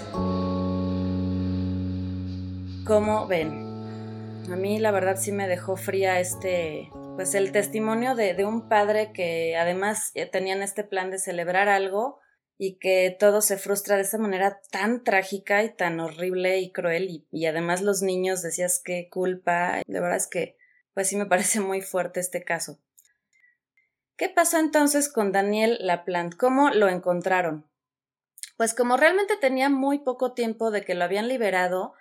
¿Cómo 2.86 3.28
ven? 3.28 4.48
A 4.50 4.56
mí 4.56 4.80
la 4.80 4.92
verdad 4.92 5.18
sí 5.18 5.34
me 5.34 5.50
dejó 5.50 5.76
fría 5.76 6.22
este, 6.22 6.90
pues 7.18 7.36
el 7.36 7.52
testimonio 7.52 8.16
de, 8.16 8.34
de 8.34 8.46
un 8.46 8.70
padre 8.70 9.12
que 9.12 9.58
además 9.58 10.12
eh, 10.14 10.26
tenían 10.26 10.62
este 10.62 10.86
plan 10.86 11.12
de 11.12 11.20
celebrar 11.20 11.68
algo 11.68 12.22
y 12.58 12.80
que 12.80 13.16
todo 13.18 13.42
se 13.42 13.58
frustra 13.58 13.96
de 13.96 14.02
esa 14.02 14.18
manera 14.18 14.62
tan 14.72 15.04
trágica 15.04 15.64
y 15.64 15.76
tan 15.76 16.00
horrible 16.00 16.60
y 16.60 16.72
cruel 16.72 17.26
y, 17.32 17.46
además 17.46 17.82
los 17.82 18.02
niños 18.02 18.42
decías 18.42 18.82
qué 18.84 19.10
culpa. 19.10 19.82
De 19.86 20.00
verdad 20.00 20.18
es 20.18 20.28
que 20.28 20.58
pues 20.94 21.08
sí 21.08 21.16
me 21.16 21.26
parece 21.28 21.60
muy 21.60 21.82
fuerte 21.82 22.20
este 22.20 22.44
caso. 22.44 22.80
¿Qué 24.16 24.30
pasó 24.30 24.58
entonces 24.58 25.10
con 25.10 25.32
Daniel 25.32 25.78
Laplante? 25.80 26.38
¿Cómo 26.38 26.72
lo 26.72 26.90
encontraron? 26.90 27.70
Pues 28.58 28.74
como 28.74 28.98
realmente 28.98 29.38
tenía 29.40 29.70
muy 29.70 30.00
poco 30.00 30.34
tiempo 30.34 30.72
de 30.72 30.82
que 30.82 30.96
lo 30.96 31.04
habían 31.04 31.28
liberado 31.28 31.94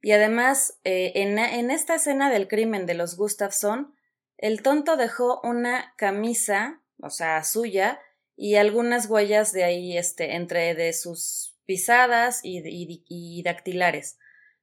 y 0.00 0.10
además 0.10 0.80
eh, 0.82 1.12
en, 1.14 1.38
en 1.38 1.70
esta 1.70 1.94
escena 1.94 2.28
del 2.28 2.48
crimen 2.48 2.86
de 2.86 2.94
los 2.94 3.16
Gustafson, 3.16 3.94
el 4.36 4.62
tonto 4.62 4.96
dejó 4.96 5.40
una 5.44 5.94
camisa, 5.96 6.80
o 7.00 7.10
sea, 7.10 7.44
suya, 7.44 8.00
y 8.36 8.56
algunas 8.56 9.08
huellas 9.08 9.52
de 9.52 9.64
ahí, 9.64 9.96
este, 9.96 10.34
entre 10.34 10.74
de 10.74 10.92
sus 10.92 11.56
pisadas 11.64 12.40
y, 12.42 12.62
y, 13.08 13.42
dactilares. 13.42 14.18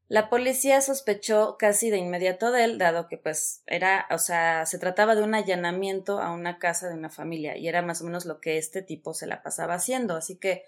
La 0.07 0.29
policía 0.29 0.81
sospechó 0.81 1.55
casi 1.57 1.91
de 1.91 1.97
inmediato 1.97 2.51
de 2.51 2.63
él, 2.63 2.77
dado 2.77 3.07
que 3.07 3.17
pues 3.17 3.61
era, 3.67 4.07
o 4.09 4.17
sea, 4.17 4.65
se 4.65 4.79
trataba 4.79 5.15
de 5.15 5.21
un 5.21 5.35
allanamiento 5.35 6.19
a 6.19 6.31
una 6.31 6.57
casa 6.57 6.89
de 6.89 6.95
una 6.95 7.09
familia 7.09 7.57
y 7.57 7.67
era 7.67 7.83
más 7.83 8.01
o 8.01 8.05
menos 8.05 8.25
lo 8.25 8.41
que 8.41 8.57
este 8.57 8.81
tipo 8.81 9.13
se 9.13 9.27
la 9.27 9.43
pasaba 9.43 9.75
haciendo, 9.75 10.15
así 10.15 10.37
que 10.37 10.63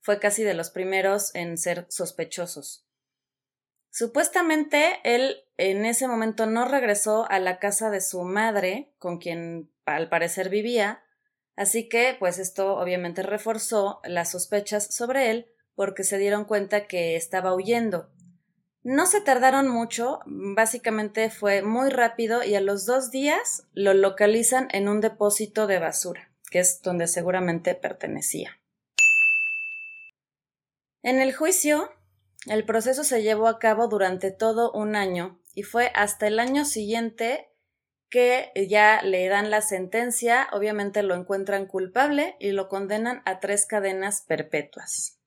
fue 0.00 0.20
casi 0.20 0.44
de 0.44 0.54
los 0.54 0.70
primeros 0.70 1.34
en 1.34 1.58
ser 1.58 1.86
sospechosos. 1.88 2.86
Supuestamente 3.90 4.98
él 5.04 5.44
en 5.56 5.84
ese 5.84 6.08
momento 6.08 6.46
no 6.46 6.64
regresó 6.64 7.30
a 7.30 7.38
la 7.38 7.60
casa 7.60 7.90
de 7.90 8.00
su 8.00 8.22
madre, 8.22 8.92
con 8.98 9.18
quien 9.18 9.70
al 9.86 10.08
parecer 10.08 10.48
vivía, 10.48 11.03
así 11.56 11.88
que 11.88 12.16
pues 12.18 12.38
esto 12.38 12.76
obviamente 12.76 13.22
reforzó 13.22 14.00
las 14.04 14.30
sospechas 14.30 14.86
sobre 14.94 15.30
él 15.30 15.46
porque 15.74 16.04
se 16.04 16.18
dieron 16.18 16.44
cuenta 16.44 16.86
que 16.86 17.16
estaba 17.16 17.54
huyendo. 17.54 18.10
No 18.82 19.06
se 19.06 19.22
tardaron 19.22 19.68
mucho, 19.68 20.20
básicamente 20.26 21.30
fue 21.30 21.62
muy 21.62 21.88
rápido 21.88 22.44
y 22.44 22.54
a 22.54 22.60
los 22.60 22.84
dos 22.84 23.10
días 23.10 23.66
lo 23.72 23.94
localizan 23.94 24.68
en 24.72 24.88
un 24.88 25.00
depósito 25.00 25.66
de 25.66 25.78
basura, 25.78 26.30
que 26.50 26.58
es 26.58 26.82
donde 26.82 27.06
seguramente 27.06 27.74
pertenecía. 27.74 28.60
En 31.02 31.18
el 31.20 31.34
juicio, 31.34 31.90
el 32.46 32.66
proceso 32.66 33.04
se 33.04 33.22
llevó 33.22 33.48
a 33.48 33.58
cabo 33.58 33.88
durante 33.88 34.30
todo 34.30 34.70
un 34.72 34.96
año 34.96 35.40
y 35.54 35.62
fue 35.62 35.90
hasta 35.94 36.26
el 36.26 36.38
año 36.38 36.64
siguiente 36.64 37.48
que 38.14 38.52
ya 38.68 39.02
le 39.02 39.26
dan 39.26 39.50
la 39.50 39.60
sentencia, 39.60 40.46
obviamente 40.52 41.02
lo 41.02 41.16
encuentran 41.16 41.66
culpable 41.66 42.36
y 42.38 42.52
lo 42.52 42.68
condenan 42.68 43.22
a 43.24 43.40
tres 43.40 43.66
cadenas 43.66 44.22
perpetuas. 44.24 45.18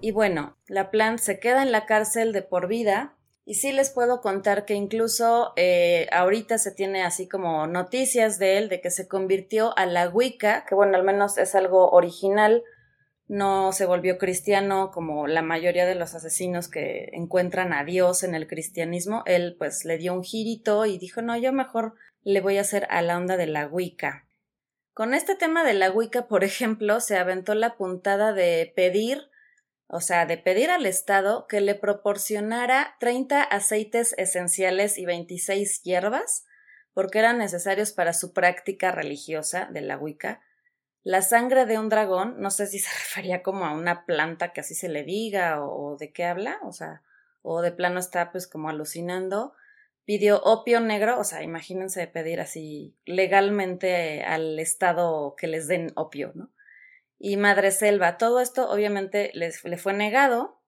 Y 0.00 0.10
bueno, 0.10 0.56
la 0.66 0.90
plan 0.90 1.20
se 1.20 1.38
queda 1.38 1.62
en 1.62 1.70
la 1.70 1.86
cárcel 1.86 2.32
de 2.32 2.42
por 2.42 2.66
vida 2.66 3.16
y 3.44 3.54
sí 3.54 3.70
les 3.70 3.90
puedo 3.90 4.20
contar 4.20 4.64
que 4.64 4.74
incluso 4.74 5.52
eh, 5.54 6.08
ahorita 6.10 6.58
se 6.58 6.72
tiene 6.72 7.04
así 7.04 7.28
como 7.28 7.68
noticias 7.68 8.40
de 8.40 8.58
él, 8.58 8.68
de 8.68 8.80
que 8.80 8.90
se 8.90 9.06
convirtió 9.06 9.78
a 9.78 9.86
la 9.86 10.08
Wicca, 10.08 10.64
que 10.68 10.74
bueno, 10.74 10.96
al 10.96 11.04
menos 11.04 11.38
es 11.38 11.54
algo 11.54 11.90
original 11.90 12.64
no 13.32 13.72
se 13.72 13.86
volvió 13.86 14.18
cristiano 14.18 14.90
como 14.90 15.26
la 15.26 15.40
mayoría 15.40 15.86
de 15.86 15.94
los 15.94 16.14
asesinos 16.14 16.68
que 16.68 17.08
encuentran 17.14 17.72
a 17.72 17.82
Dios 17.82 18.24
en 18.24 18.34
el 18.34 18.46
cristianismo. 18.46 19.22
Él 19.24 19.56
pues 19.58 19.86
le 19.86 19.96
dio 19.96 20.12
un 20.12 20.22
girito 20.22 20.84
y 20.84 20.98
dijo, 20.98 21.22
no, 21.22 21.34
yo 21.38 21.50
mejor 21.50 21.94
le 22.20 22.42
voy 22.42 22.58
a 22.58 22.60
hacer 22.60 22.86
a 22.90 23.00
la 23.00 23.16
onda 23.16 23.38
de 23.38 23.46
la 23.46 23.66
Wicca. 23.66 24.28
Con 24.92 25.14
este 25.14 25.34
tema 25.34 25.64
de 25.64 25.72
la 25.72 25.90
Wicca, 25.90 26.28
por 26.28 26.44
ejemplo, 26.44 27.00
se 27.00 27.16
aventó 27.16 27.54
la 27.54 27.78
puntada 27.78 28.34
de 28.34 28.70
pedir, 28.76 29.30
o 29.86 30.02
sea, 30.02 30.26
de 30.26 30.36
pedir 30.36 30.68
al 30.68 30.84
Estado 30.84 31.46
que 31.46 31.62
le 31.62 31.74
proporcionara 31.74 32.96
30 33.00 33.44
aceites 33.44 34.14
esenciales 34.18 34.98
y 34.98 35.06
26 35.06 35.80
hierbas, 35.84 36.44
porque 36.92 37.20
eran 37.20 37.38
necesarios 37.38 37.92
para 37.92 38.12
su 38.12 38.34
práctica 38.34 38.92
religiosa 38.92 39.70
de 39.72 39.80
la 39.80 39.96
Wicca, 39.96 40.42
la 41.04 41.22
sangre 41.22 41.66
de 41.66 41.78
un 41.78 41.88
dragón, 41.88 42.36
no 42.38 42.50
sé 42.50 42.66
si 42.66 42.78
se 42.78 42.90
refería 42.98 43.42
como 43.42 43.64
a 43.64 43.72
una 43.72 44.06
planta 44.06 44.52
que 44.52 44.60
así 44.60 44.74
se 44.74 44.88
le 44.88 45.04
diga 45.04 45.64
o, 45.64 45.96
de 45.96 46.12
qué 46.12 46.24
habla, 46.24 46.58
o 46.64 46.72
sea, 46.72 47.02
o 47.42 47.60
de 47.60 47.72
plano 47.72 47.98
está 47.98 48.30
pues 48.30 48.46
como 48.46 48.68
alucinando. 48.68 49.54
Pidió 50.04 50.42
opio 50.42 50.80
negro, 50.80 51.18
o 51.18 51.24
sea, 51.24 51.44
imagínense 51.44 52.08
pedir 52.08 52.40
así 52.40 52.96
legalmente 53.04 54.24
al 54.24 54.58
Estado 54.58 55.36
que 55.36 55.46
les 55.46 55.68
den 55.68 55.92
opio, 55.94 56.32
¿no? 56.34 56.50
Y 57.20 57.36
Madre 57.36 57.70
Selva, 57.70 58.18
todo 58.18 58.40
esto 58.40 58.68
obviamente 58.68 59.30
les, 59.34 59.62
le 59.62 59.76
fue 59.76 59.92
negado 59.92 60.60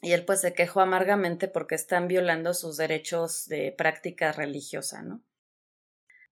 y 0.00 0.12
él 0.12 0.24
pues 0.24 0.40
se 0.40 0.52
quejó 0.52 0.80
amargamente 0.80 1.48
porque 1.48 1.74
están 1.74 2.06
violando 2.06 2.54
sus 2.54 2.76
derechos 2.76 3.48
de 3.48 3.72
práctica 3.72 4.30
religiosa, 4.30 5.02
¿no? 5.02 5.22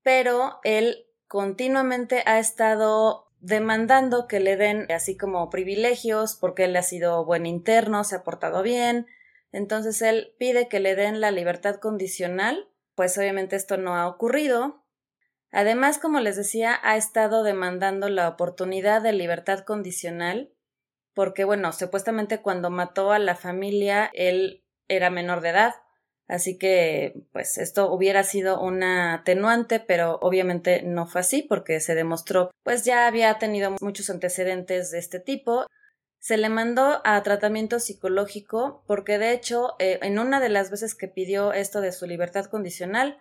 Pero 0.03 0.61
él 0.63 1.10
continuamente 1.31 2.25
ha 2.27 2.41
estado 2.41 3.29
demandando 3.39 4.27
que 4.27 4.41
le 4.41 4.57
den 4.57 4.91
así 4.91 5.17
como 5.17 5.49
privilegios 5.49 6.35
porque 6.35 6.65
él 6.65 6.75
ha 6.75 6.83
sido 6.83 7.25
buen 7.25 7.47
interno, 7.47 8.03
se 8.03 8.17
ha 8.17 8.25
portado 8.25 8.65
bien. 8.65 9.07
Entonces 9.53 10.03
él 10.03 10.35
pide 10.41 10.67
que 10.67 10.81
le 10.81 10.97
den 10.97 11.21
la 11.21 11.31
libertad 11.31 11.77
condicional, 11.77 12.69
pues 12.97 13.17
obviamente 13.17 13.55
esto 13.55 13.77
no 13.77 13.95
ha 13.95 14.09
ocurrido. 14.09 14.83
Además, 15.53 15.99
como 15.99 16.19
les 16.19 16.35
decía, 16.35 16.77
ha 16.83 16.97
estado 16.97 17.45
demandando 17.45 18.09
la 18.09 18.29
oportunidad 18.29 19.01
de 19.01 19.13
libertad 19.13 19.61
condicional 19.61 20.53
porque, 21.15 21.45
bueno, 21.45 21.71
supuestamente 21.73 22.43
cuando 22.43 22.71
mató 22.71 23.13
a 23.13 23.21
la 23.21 23.37
familia 23.37 24.11
él 24.15 24.65
era 24.89 25.11
menor 25.11 25.43
de 25.43 25.51
edad 25.51 25.75
Así 26.31 26.59
que, 26.59 27.25
pues, 27.33 27.59
esto 27.59 27.93
hubiera 27.93 28.23
sido 28.23 28.61
una 28.63 29.15
atenuante, 29.15 29.81
pero 29.81 30.21
obviamente 30.23 30.81
no 30.83 31.09
fue 31.09 31.23
así 31.23 31.43
porque 31.43 31.81
se 31.81 31.97
demostró, 31.97 32.53
pues 32.63 32.85
ya 32.85 33.09
había 33.09 33.37
tenido 33.39 33.75
muchos 33.81 34.11
antecedentes 34.11 34.93
de 34.93 35.01
este 35.01 35.19
tipo. 35.19 35.67
Se 36.21 36.37
le 36.37 36.49
mandó 36.49 37.01
a 37.05 37.21
tratamiento 37.25 37.81
psicológico 37.81 38.85
porque, 38.87 39.19
de 39.19 39.33
hecho, 39.33 39.75
eh, 39.81 39.99
en 40.03 40.21
una 40.21 40.39
de 40.39 40.51
las 40.51 40.71
veces 40.71 40.95
que 40.95 41.09
pidió 41.09 41.53
esto 41.53 41.81
de 41.81 41.91
su 41.91 42.07
libertad 42.07 42.45
condicional, 42.45 43.19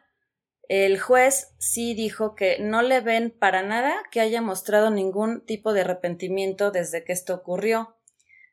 el 0.68 1.00
juez 1.00 1.56
sí 1.58 1.96
dijo 1.96 2.36
que 2.36 2.60
no 2.60 2.84
le 2.84 3.02
ven 3.02 3.32
para 3.32 3.64
nada 3.64 4.04
que 4.12 4.22
haya 4.22 4.44
mostrado 4.44 4.92
ningún 4.92 5.44
tipo 5.44 5.74
de 5.74 5.82
arrepentimiento 5.82 6.70
desde 6.70 7.04
que 7.04 7.14
esto 7.14 7.34
ocurrió. 7.34 7.96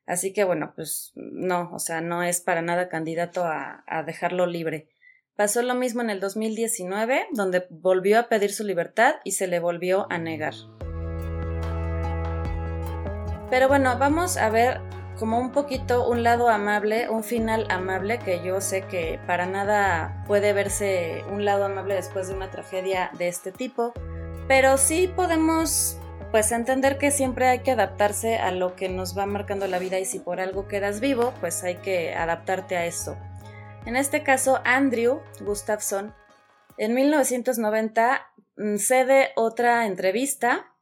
Así 0.07 0.33
que 0.33 0.45
bueno, 0.45 0.73
pues 0.77 1.13
no, 1.17 1.71
o 1.73 1.79
sea, 1.81 2.01
no 2.01 2.23
es 2.23 2.41
para 2.41 2.63
nada 2.63 2.89
candidato 2.89 3.45
a, 3.45 3.83
dejarlo 4.07 4.47
libre. 4.47 4.89
Pasó 5.35 5.63
lo 5.63 5.75
mismo 5.75 6.01
en 6.01 6.11
el 6.11 6.21
2019, 6.21 7.27
donde 7.33 7.67
volvió 7.69 8.21
a 8.21 8.29
pedir 8.29 8.53
su 8.53 8.65
libertad 8.65 9.17
y 9.25 9.33
se 9.33 9.49
le 9.49 9.59
volvió 9.59 10.07
a 10.09 10.19
negar. 10.19 10.55
Pero 13.51 13.69
bueno, 13.69 13.99
vamos 13.99 14.37
a 14.37 14.49
ver 14.49 14.81
como 15.19 15.41
un 15.41 15.51
poquito 15.51 16.09
un 16.09 16.23
lado 16.23 16.49
amable, 16.49 17.09
un 17.09 17.25
final 17.25 17.67
amable, 17.69 18.19
que 18.19 18.43
yo 18.45 18.61
sé 18.61 18.83
que 18.83 19.19
para 19.27 19.47
nada 19.47 20.25
puede 20.27 20.53
verse 20.53 21.25
un 21.31 21.45
lado 21.45 21.65
amable 21.65 21.95
después 21.95 22.29
de 22.29 22.35
una 22.35 22.51
tragedia 22.51 23.11
de 23.19 23.29
este 23.29 23.51
tipo, 23.51 23.93
pero 24.47 24.77
sí 24.79 25.13
podemos 25.15 25.99
pues 26.31 26.53
entender 26.53 26.99
que 26.99 27.11
siempre 27.11 27.47
hay 27.47 27.61
que 27.61 27.73
adaptarse 27.73 28.37
a 28.37 28.51
lo 28.51 28.77
que 28.77 28.89
nos 28.89 29.17
va 29.17 29.27
marcando 29.27 29.67
la 29.67 29.79
vida 29.79 29.99
y 29.99 30.05
si 30.05 30.19
por 30.19 30.41
algo 30.41 30.69
quedas 30.69 31.01
vivo, 31.01 31.33
pues 31.41 31.63
hay 31.65 31.77
que 31.77 32.15
adaptarte 32.15 32.77
a 32.77 32.87
eso. 32.87 33.17
En 33.87 33.97
este 33.97 34.23
caso, 34.23 34.61
Andrew 34.65 35.21
Gustafson, 35.41 36.15
en 36.77 36.95
1990 36.95 38.27
mm, 38.57 38.77
cede 38.77 39.31
otra 39.37 39.87
entrevista 39.87 40.73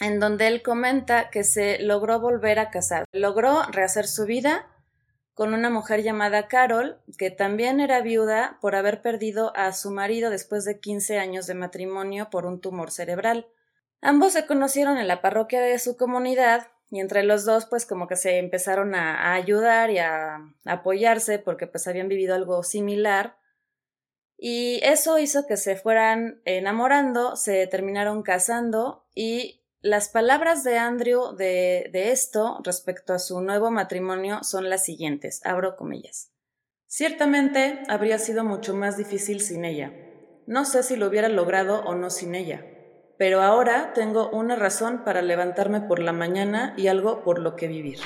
en 0.00 0.18
donde 0.18 0.48
él 0.48 0.62
comenta 0.62 1.30
que 1.30 1.44
se 1.44 1.78
logró 1.78 2.18
volver 2.20 2.58
a 2.58 2.70
casar, 2.70 3.04
logró 3.12 3.62
rehacer 3.70 4.06
su 4.06 4.24
vida 4.24 4.66
con 5.34 5.52
una 5.52 5.68
mujer 5.68 6.02
llamada 6.02 6.46
Carol, 6.46 7.00
que 7.18 7.30
también 7.30 7.80
era 7.80 8.00
viuda 8.00 8.58
por 8.60 8.76
haber 8.76 9.02
perdido 9.02 9.54
a 9.56 9.72
su 9.72 9.90
marido 9.90 10.30
después 10.30 10.64
de 10.64 10.78
15 10.78 11.18
años 11.18 11.46
de 11.46 11.54
matrimonio 11.54 12.30
por 12.30 12.46
un 12.46 12.60
tumor 12.60 12.92
cerebral. 12.92 13.48
Ambos 14.06 14.34
se 14.34 14.44
conocieron 14.44 14.98
en 14.98 15.08
la 15.08 15.22
parroquia 15.22 15.62
de 15.62 15.78
su 15.78 15.96
comunidad 15.96 16.66
y 16.90 17.00
entre 17.00 17.22
los 17.22 17.46
dos 17.46 17.64
pues 17.64 17.86
como 17.86 18.06
que 18.06 18.16
se 18.16 18.36
empezaron 18.36 18.94
a, 18.94 19.32
ayudar 19.32 19.88
y 19.90 19.96
a, 19.96 20.40
apoyarse 20.66 21.38
porque 21.38 21.66
pues 21.66 21.88
habían 21.88 22.08
vivido 22.08 22.34
algo 22.34 22.62
similar 22.64 23.38
y 24.36 24.78
eso 24.82 25.18
hizo 25.18 25.46
que 25.46 25.56
se 25.56 25.76
fueran 25.76 26.42
enamorando, 26.44 27.34
se 27.34 27.66
terminaron 27.66 28.22
casando 28.22 29.06
y 29.14 29.64
las 29.80 30.10
palabras 30.10 30.64
de 30.64 30.76
Andrew 30.76 31.34
de, 31.34 31.88
de 31.90 32.10
esto 32.12 32.60
respecto 32.62 33.14
a 33.14 33.18
su 33.18 33.40
nuevo 33.40 33.70
matrimonio 33.70 34.44
son 34.44 34.68
las 34.68 34.84
siguientes, 34.84 35.40
abro 35.46 35.76
comillas. 35.76 36.30
Ciertamente 36.86 37.82
habría 37.88 38.18
sido 38.18 38.44
mucho 38.44 38.74
más 38.74 38.98
difícil 38.98 39.40
sin 39.40 39.64
ella. 39.64 39.94
No 40.46 40.66
sé 40.66 40.82
si 40.82 40.96
lo 40.96 41.06
hubiera 41.06 41.30
logrado 41.30 41.80
o 41.84 41.94
no 41.94 42.10
sin 42.10 42.34
ella 42.34 42.66
pero 43.18 43.42
ahora 43.42 43.92
tengo 43.94 44.30
una 44.30 44.56
razón 44.56 45.04
para 45.04 45.22
levantarme 45.22 45.80
por 45.80 45.98
la 45.98 46.12
mañana 46.12 46.74
y 46.76 46.88
algo 46.88 47.22
por 47.22 47.38
lo 47.38 47.56
que 47.56 47.68
vivir. 47.68 47.98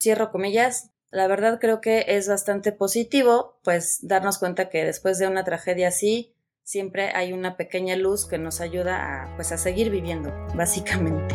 Cierro 0.00 0.30
comillas. 0.30 0.90
La 1.10 1.26
verdad 1.26 1.58
creo 1.58 1.80
que 1.80 2.04
es 2.08 2.28
bastante 2.28 2.70
positivo, 2.70 3.58
pues 3.64 4.00
darnos 4.02 4.38
cuenta 4.38 4.68
que 4.68 4.84
después 4.84 5.18
de 5.18 5.26
una 5.26 5.42
tragedia 5.42 5.88
así, 5.88 6.34
siempre 6.64 7.12
hay 7.14 7.32
una 7.32 7.56
pequeña 7.56 7.96
luz 7.96 8.26
que 8.26 8.36
nos 8.36 8.60
ayuda 8.60 9.24
a, 9.24 9.36
pues, 9.36 9.52
a 9.52 9.56
seguir 9.56 9.90
viviendo, 9.90 10.30
básicamente. 10.54 11.34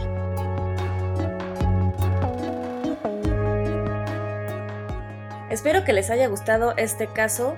Espero 5.49 5.83
que 5.83 5.93
les 5.93 6.09
haya 6.09 6.27
gustado 6.27 6.75
este 6.77 7.07
caso 7.07 7.57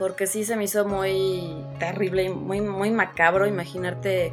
porque 0.00 0.26
sí 0.26 0.46
se 0.46 0.56
me 0.56 0.64
hizo 0.64 0.86
muy 0.86 1.62
terrible 1.78 2.24
y 2.24 2.30
muy, 2.30 2.62
muy 2.62 2.90
macabro 2.90 3.46
imaginarte 3.46 4.32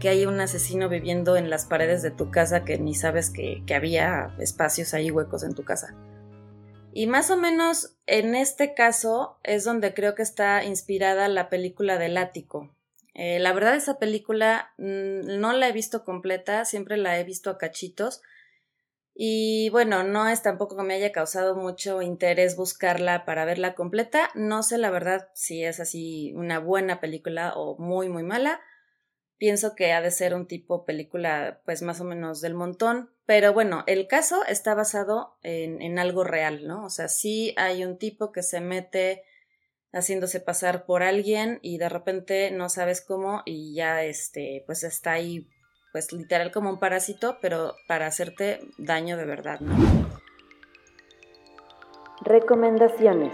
que 0.00 0.08
hay 0.08 0.26
un 0.26 0.40
asesino 0.40 0.88
viviendo 0.88 1.36
en 1.36 1.50
las 1.50 1.66
paredes 1.66 2.02
de 2.02 2.10
tu 2.10 2.32
casa 2.32 2.64
que 2.64 2.78
ni 2.78 2.96
sabes 2.96 3.30
que, 3.30 3.62
que 3.64 3.76
había 3.76 4.34
espacios 4.40 4.92
ahí 4.92 5.12
huecos 5.12 5.44
en 5.44 5.54
tu 5.54 5.62
casa. 5.62 5.94
Y 6.92 7.06
más 7.06 7.30
o 7.30 7.36
menos 7.36 7.94
en 8.06 8.34
este 8.34 8.74
caso 8.74 9.38
es 9.44 9.62
donde 9.62 9.94
creo 9.94 10.16
que 10.16 10.22
está 10.22 10.64
inspirada 10.64 11.28
la 11.28 11.48
película 11.48 11.96
del 11.96 12.16
ático. 12.16 12.74
Eh, 13.14 13.38
la 13.38 13.52
verdad 13.52 13.76
esa 13.76 14.00
película 14.00 14.72
mm, 14.78 15.38
no 15.38 15.52
la 15.52 15.68
he 15.68 15.72
visto 15.72 16.02
completa, 16.02 16.64
siempre 16.64 16.96
la 16.96 17.20
he 17.20 17.22
visto 17.22 17.50
a 17.50 17.58
cachitos. 17.58 18.20
Y 19.14 19.68
bueno, 19.70 20.02
no 20.02 20.28
es 20.28 20.42
tampoco 20.42 20.76
que 20.76 20.82
me 20.82 20.94
haya 20.94 21.12
causado 21.12 21.54
mucho 21.54 22.02
interés 22.02 22.56
buscarla 22.56 23.24
para 23.24 23.44
verla 23.44 23.76
completa. 23.76 24.30
No 24.34 24.64
sé 24.64 24.76
la 24.76 24.90
verdad 24.90 25.28
si 25.34 25.64
es 25.64 25.78
así 25.78 26.32
una 26.34 26.58
buena 26.58 27.00
película 27.00 27.52
o 27.54 27.78
muy 27.78 28.08
muy 28.08 28.24
mala. 28.24 28.60
Pienso 29.36 29.76
que 29.76 29.92
ha 29.92 30.00
de 30.00 30.10
ser 30.10 30.34
un 30.34 30.48
tipo 30.48 30.84
película 30.84 31.60
pues 31.64 31.82
más 31.82 32.00
o 32.00 32.04
menos 32.04 32.40
del 32.40 32.54
montón, 32.54 33.10
pero 33.24 33.52
bueno, 33.52 33.84
el 33.86 34.08
caso 34.08 34.44
está 34.46 34.74
basado 34.74 35.38
en, 35.42 35.80
en 35.80 35.98
algo 35.98 36.24
real, 36.24 36.66
¿no? 36.66 36.84
O 36.84 36.90
sea, 36.90 37.08
sí 37.08 37.54
hay 37.56 37.84
un 37.84 37.98
tipo 37.98 38.32
que 38.32 38.42
se 38.42 38.60
mete 38.60 39.22
haciéndose 39.92 40.40
pasar 40.40 40.86
por 40.86 41.04
alguien 41.04 41.60
y 41.62 41.78
de 41.78 41.88
repente 41.88 42.50
no 42.50 42.68
sabes 42.68 43.00
cómo 43.00 43.42
y 43.44 43.74
ya 43.74 44.02
este 44.02 44.64
pues 44.66 44.82
está 44.82 45.12
ahí 45.12 45.48
pues 45.94 46.12
literal 46.12 46.50
como 46.50 46.70
un 46.70 46.80
parásito, 46.80 47.38
pero 47.40 47.76
para 47.86 48.08
hacerte 48.08 48.58
daño 48.78 49.16
de 49.16 49.26
verdad, 49.26 49.60
¿no? 49.60 49.76
Recomendaciones. 52.22 53.32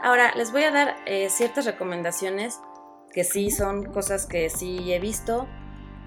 Ahora, 0.00 0.32
les 0.36 0.52
voy 0.52 0.62
a 0.62 0.70
dar 0.70 0.94
eh, 1.06 1.28
ciertas 1.28 1.66
recomendaciones 1.66 2.60
que 3.12 3.24
sí 3.24 3.50
son 3.50 3.86
cosas 3.86 4.26
que 4.26 4.48
sí 4.48 4.92
he 4.92 5.00
visto, 5.00 5.48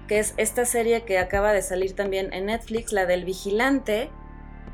que 0.08 0.18
es 0.18 0.32
esta 0.38 0.64
serie 0.64 1.04
que 1.04 1.18
acaba 1.18 1.52
de 1.52 1.60
salir 1.60 1.94
también 1.94 2.32
en 2.32 2.46
Netflix, 2.46 2.90
la 2.94 3.04
del 3.04 3.26
vigilante, 3.26 4.10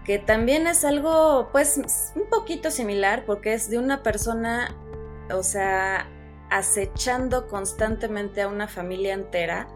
que 0.05 0.21
también 0.21 0.69
es 0.69 0.85
algo 0.85 1.49
pues 1.51 2.13
un 2.15 2.31
poquito 2.31 2.71
similar 2.71 3.25
porque 3.27 3.55
es 3.55 3.69
de 3.69 3.79
una 3.79 4.05
persona, 4.05 4.73
o 5.33 5.43
sea, 5.43 6.07
acechando 6.51 7.49
constantemente 7.49 8.43
a 8.43 8.49
una 8.49 8.69
familia 8.69 9.15
entera 9.15 9.69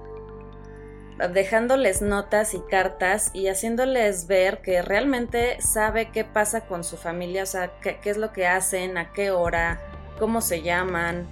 dejándoles 1.33 2.03
notas 2.03 2.55
y 2.55 2.61
cartas 2.61 3.31
y 3.33 3.47
haciéndoles 3.49 4.27
ver 4.27 4.61
que 4.63 4.83
realmente 4.83 5.61
sabe 5.61 6.11
qué 6.11 6.25
pasa 6.25 6.67
con 6.67 6.83
su 6.83 6.97
familia, 6.97 7.45
o 7.45 7.47
sea, 7.47 7.73
qué, 7.81 7.99
es 8.05 8.17
lo 8.17 8.33
que 8.33 8.47
hacen, 8.47 8.99
a 8.99 9.13
qué 9.13 9.31
hora, 9.31 9.81
cómo 10.19 10.41
se 10.41 10.63
llaman. 10.63 11.27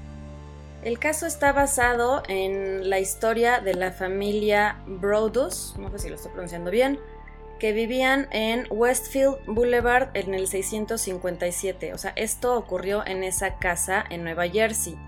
El 0.85 0.99
caso 0.99 1.27
está 1.27 1.53
basado 1.53 2.23
en 2.29 2.91
la 2.91 2.99
historia 3.01 3.61
de 3.61 3.75
la 3.75 3.93
familia 3.93 4.83
Brodus, 4.87 5.75
no 5.79 5.91
sé 5.91 5.99
si 5.99 6.09
lo 6.09 6.15
estoy 6.17 6.33
pronunciando 6.33 6.71
bien, 6.71 6.99
que 7.59 7.73
vivían 7.73 8.29
en 8.33 8.67
Westfield 8.71 9.37
Boulevard 9.47 10.11
en 10.15 10.35
el 10.35 10.49
657. 10.49 11.95
O 11.95 11.99
sea, 11.99 12.13
esto 12.17 12.57
ocurrió 12.57 13.07
en 13.07 13.23
esa 13.23 13.59
casa 13.59 14.05
en 14.11 14.25
Nueva 14.25 14.49
Jersey 14.49 14.99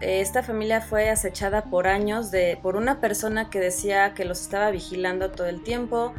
esta 0.00 0.42
familia 0.42 0.80
fue 0.80 1.10
acechada 1.10 1.64
por 1.64 1.86
años 1.86 2.30
de, 2.30 2.58
por 2.62 2.76
una 2.76 3.00
persona 3.00 3.50
que 3.50 3.58
decía 3.58 4.14
que 4.14 4.24
los 4.24 4.40
estaba 4.40 4.70
vigilando 4.70 5.30
todo 5.30 5.48
el 5.48 5.62
tiempo, 5.62 6.14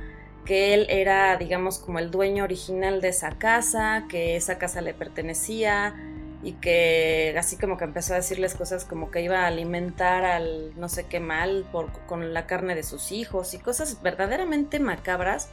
que 0.45 0.73
él 0.73 0.87
era, 0.89 1.37
digamos, 1.37 1.79
como 1.79 1.99
el 1.99 2.11
dueño 2.11 2.43
original 2.43 3.01
de 3.01 3.09
esa 3.09 3.31
casa, 3.37 4.05
que 4.09 4.35
esa 4.35 4.57
casa 4.57 4.81
le 4.81 4.93
pertenecía 4.93 5.95
y 6.41 6.53
que 6.53 7.35
así 7.37 7.57
como 7.57 7.77
que 7.77 7.83
empezó 7.83 8.13
a 8.13 8.17
decirles 8.17 8.55
cosas 8.55 8.85
como 8.85 9.11
que 9.11 9.21
iba 9.21 9.43
a 9.43 9.47
alimentar 9.47 10.23
al 10.23 10.71
no 10.79 10.87
sé 10.87 11.05
qué 11.05 11.19
mal 11.19 11.65
por, 11.71 11.91
con 12.07 12.33
la 12.33 12.47
carne 12.47 12.75
de 12.75 12.83
sus 12.83 13.11
hijos 13.11 13.53
y 13.53 13.59
cosas 13.59 14.01
verdaderamente 14.01 14.79
macabras 14.79 15.49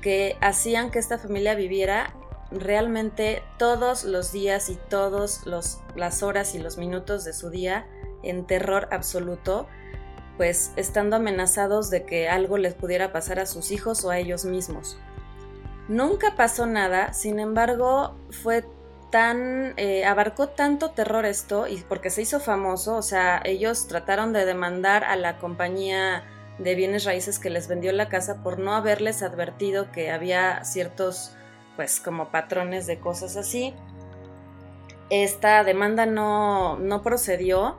que 0.00 0.36
hacían 0.40 0.90
que 0.90 0.98
esta 0.98 1.18
familia 1.18 1.54
viviera 1.54 2.14
realmente 2.50 3.42
todos 3.58 4.04
los 4.04 4.32
días 4.32 4.68
y 4.68 4.76
todas 4.76 5.44
las 5.46 6.22
horas 6.22 6.54
y 6.54 6.58
los 6.58 6.78
minutos 6.78 7.24
de 7.24 7.32
su 7.32 7.50
día 7.50 7.86
en 8.22 8.46
terror 8.46 8.88
absoluto, 8.90 9.66
pues 10.36 10.72
estando 10.76 11.16
amenazados 11.16 11.90
de 11.90 12.04
que 12.04 12.28
algo 12.28 12.58
les 12.58 12.74
pudiera 12.74 13.12
pasar 13.12 13.38
a 13.38 13.46
sus 13.46 13.70
hijos 13.70 14.04
o 14.04 14.10
a 14.10 14.18
ellos 14.18 14.44
mismos. 14.44 14.98
Nunca 15.88 16.34
pasó 16.36 16.66
nada, 16.66 17.12
sin 17.12 17.38
embargo, 17.38 18.16
fue 18.42 18.64
tan, 19.10 19.74
eh, 19.76 20.04
abarcó 20.04 20.48
tanto 20.48 20.90
terror 20.90 21.24
esto, 21.24 21.68
y 21.68 21.76
porque 21.88 22.10
se 22.10 22.22
hizo 22.22 22.40
famoso, 22.40 22.96
o 22.96 23.02
sea, 23.02 23.40
ellos 23.44 23.86
trataron 23.86 24.32
de 24.32 24.44
demandar 24.44 25.04
a 25.04 25.16
la 25.16 25.38
compañía 25.38 26.24
de 26.58 26.74
bienes 26.74 27.04
raíces 27.04 27.38
que 27.38 27.50
les 27.50 27.68
vendió 27.68 27.92
la 27.92 28.08
casa 28.08 28.42
por 28.42 28.58
no 28.58 28.74
haberles 28.74 29.22
advertido 29.22 29.92
que 29.92 30.10
había 30.10 30.64
ciertos 30.64 31.36
pues 31.76 32.00
como 32.00 32.30
patrones 32.30 32.86
de 32.86 32.98
cosas 32.98 33.36
así. 33.36 33.74
Esta 35.10 35.62
demanda 35.62 36.06
no, 36.06 36.78
no 36.78 37.02
procedió. 37.02 37.78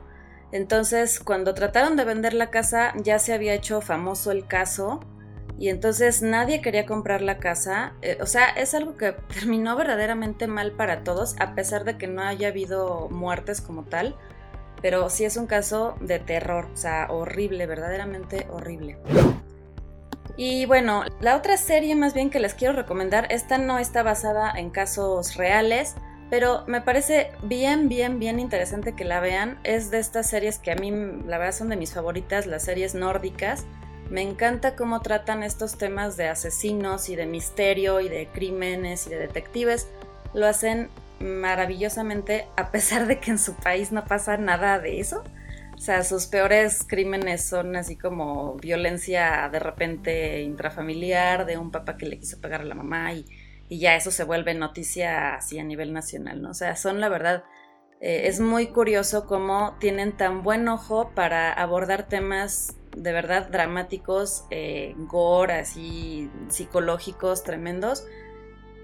Entonces, 0.50 1.20
cuando 1.20 1.52
trataron 1.52 1.96
de 1.96 2.04
vender 2.04 2.32
la 2.32 2.50
casa, 2.50 2.94
ya 2.96 3.18
se 3.18 3.34
había 3.34 3.52
hecho 3.52 3.80
famoso 3.80 4.30
el 4.30 4.46
caso. 4.46 5.00
Y 5.58 5.70
entonces 5.70 6.22
nadie 6.22 6.62
quería 6.62 6.86
comprar 6.86 7.20
la 7.20 7.38
casa. 7.38 7.94
Eh, 8.00 8.16
o 8.20 8.26
sea, 8.26 8.48
es 8.50 8.74
algo 8.74 8.96
que 8.96 9.12
terminó 9.34 9.76
verdaderamente 9.76 10.46
mal 10.46 10.72
para 10.72 11.02
todos, 11.04 11.36
a 11.40 11.54
pesar 11.54 11.84
de 11.84 11.98
que 11.98 12.06
no 12.06 12.22
haya 12.22 12.48
habido 12.48 13.08
muertes 13.10 13.60
como 13.60 13.82
tal. 13.82 14.16
Pero 14.80 15.10
sí 15.10 15.24
es 15.24 15.36
un 15.36 15.48
caso 15.48 15.96
de 16.00 16.20
terror, 16.20 16.68
o 16.72 16.76
sea, 16.76 17.08
horrible, 17.10 17.66
verdaderamente 17.66 18.46
horrible. 18.50 18.96
Y 20.38 20.66
bueno, 20.66 21.02
la 21.20 21.36
otra 21.36 21.56
serie 21.56 21.96
más 21.96 22.14
bien 22.14 22.30
que 22.30 22.38
les 22.38 22.54
quiero 22.54 22.72
recomendar, 22.72 23.26
esta 23.28 23.58
no 23.58 23.80
está 23.80 24.04
basada 24.04 24.52
en 24.52 24.70
casos 24.70 25.34
reales, 25.34 25.96
pero 26.30 26.62
me 26.68 26.80
parece 26.80 27.32
bien, 27.42 27.88
bien, 27.88 28.20
bien 28.20 28.38
interesante 28.38 28.94
que 28.94 29.04
la 29.04 29.18
vean. 29.18 29.58
Es 29.64 29.90
de 29.90 29.98
estas 29.98 30.30
series 30.30 30.60
que 30.60 30.70
a 30.70 30.76
mí, 30.76 30.92
la 31.26 31.38
verdad, 31.38 31.56
son 31.56 31.70
de 31.70 31.76
mis 31.76 31.92
favoritas, 31.92 32.46
las 32.46 32.62
series 32.62 32.94
nórdicas. 32.94 33.64
Me 34.10 34.22
encanta 34.22 34.76
cómo 34.76 35.00
tratan 35.00 35.42
estos 35.42 35.76
temas 35.76 36.16
de 36.16 36.28
asesinos 36.28 37.08
y 37.08 37.16
de 37.16 37.26
misterio 37.26 38.00
y 38.00 38.08
de 38.08 38.28
crímenes 38.28 39.08
y 39.08 39.10
de 39.10 39.18
detectives. 39.18 39.88
Lo 40.34 40.46
hacen 40.46 40.88
maravillosamente 41.18 42.46
a 42.56 42.70
pesar 42.70 43.08
de 43.08 43.18
que 43.18 43.32
en 43.32 43.40
su 43.40 43.54
país 43.54 43.90
no 43.90 44.04
pasa 44.04 44.36
nada 44.36 44.78
de 44.78 45.00
eso. 45.00 45.24
O 45.78 45.80
sea, 45.80 46.02
sus 46.02 46.26
peores 46.26 46.84
crímenes 46.86 47.44
son 47.44 47.76
así 47.76 47.96
como 47.96 48.56
violencia 48.56 49.48
de 49.48 49.60
repente 49.60 50.42
intrafamiliar 50.42 51.46
de 51.46 51.56
un 51.56 51.70
papá 51.70 51.96
que 51.96 52.06
le 52.06 52.18
quiso 52.18 52.40
pegar 52.40 52.62
a 52.62 52.64
la 52.64 52.74
mamá 52.74 53.12
y, 53.14 53.24
ya 53.70 53.94
eso 53.94 54.10
se 54.10 54.24
vuelve 54.24 54.54
noticia 54.54 55.34
así 55.34 55.58
a 55.58 55.62
nivel 55.62 55.92
nacional, 55.92 56.42
¿no? 56.42 56.50
O 56.50 56.54
sea, 56.54 56.74
son 56.74 57.00
la 57.00 57.08
verdad, 57.08 57.44
eh, 58.00 58.22
es 58.24 58.40
muy 58.40 58.68
curioso 58.68 59.26
cómo 59.26 59.76
tienen 59.78 60.16
tan 60.16 60.42
buen 60.42 60.66
ojo 60.68 61.10
para 61.14 61.52
abordar 61.52 62.08
temas 62.08 62.76
de 62.96 63.12
verdad 63.12 63.48
dramáticos, 63.48 64.46
eh, 64.50 64.94
gore, 64.96 65.52
así 65.52 66.28
psicológicos, 66.48 67.44
tremendos, 67.44 68.04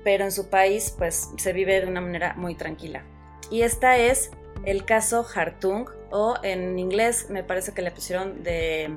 pero 0.05 0.25
en 0.25 0.33
su 0.33 0.49
país 0.49 0.95
pues 0.97 1.31
se 1.39 1.53
vive 1.53 1.81
de 1.81 1.89
una 1.89 2.03
manera 2.03 2.35
muy 2.37 2.55
tranquila. 2.55 3.05
Y 3.51 3.63
esta 3.63 3.97
es 3.97 4.31
el 4.65 4.85
caso 4.85 5.27
Hartung, 5.35 5.89
o 6.15 6.37
en 6.45 6.79
inglés 6.79 7.27
me 7.29 7.43
parece 7.43 7.73
que 7.73 7.83
le 7.83 7.91
pusieron 7.91 8.45
de 8.45 8.97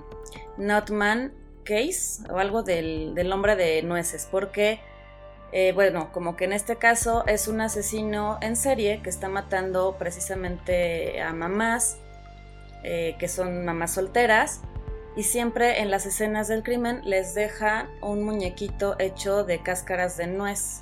Notman 0.57 1.33
Case, 1.63 2.21
o 2.31 2.37
algo 2.37 2.61
del, 2.61 3.15
del 3.15 3.27
nombre 3.27 3.55
de 3.55 3.81
nueces, 3.81 4.27
porque, 4.29 4.79
eh, 5.51 5.71
bueno, 5.73 6.11
como 6.13 6.35
que 6.37 6.45
en 6.45 6.53
este 6.53 6.75
caso 6.75 7.25
es 7.25 7.47
un 7.47 7.59
asesino 7.59 8.37
en 8.41 8.55
serie 8.55 9.01
que 9.01 9.09
está 9.09 9.29
matando 9.29 9.95
precisamente 9.97 11.19
a 11.19 11.33
mamás, 11.33 11.97
eh, 12.83 13.15
que 13.17 13.27
son 13.27 13.65
mamás 13.65 13.95
solteras, 13.95 14.61
y 15.15 15.23
siempre 15.23 15.81
en 15.81 15.89
las 15.89 16.05
escenas 16.05 16.47
del 16.47 16.61
crimen 16.61 17.01
les 17.03 17.33
deja 17.33 17.89
un 17.99 18.23
muñequito 18.23 18.95
hecho 18.99 19.43
de 19.43 19.63
cáscaras 19.63 20.17
de 20.17 20.27
nuez 20.27 20.81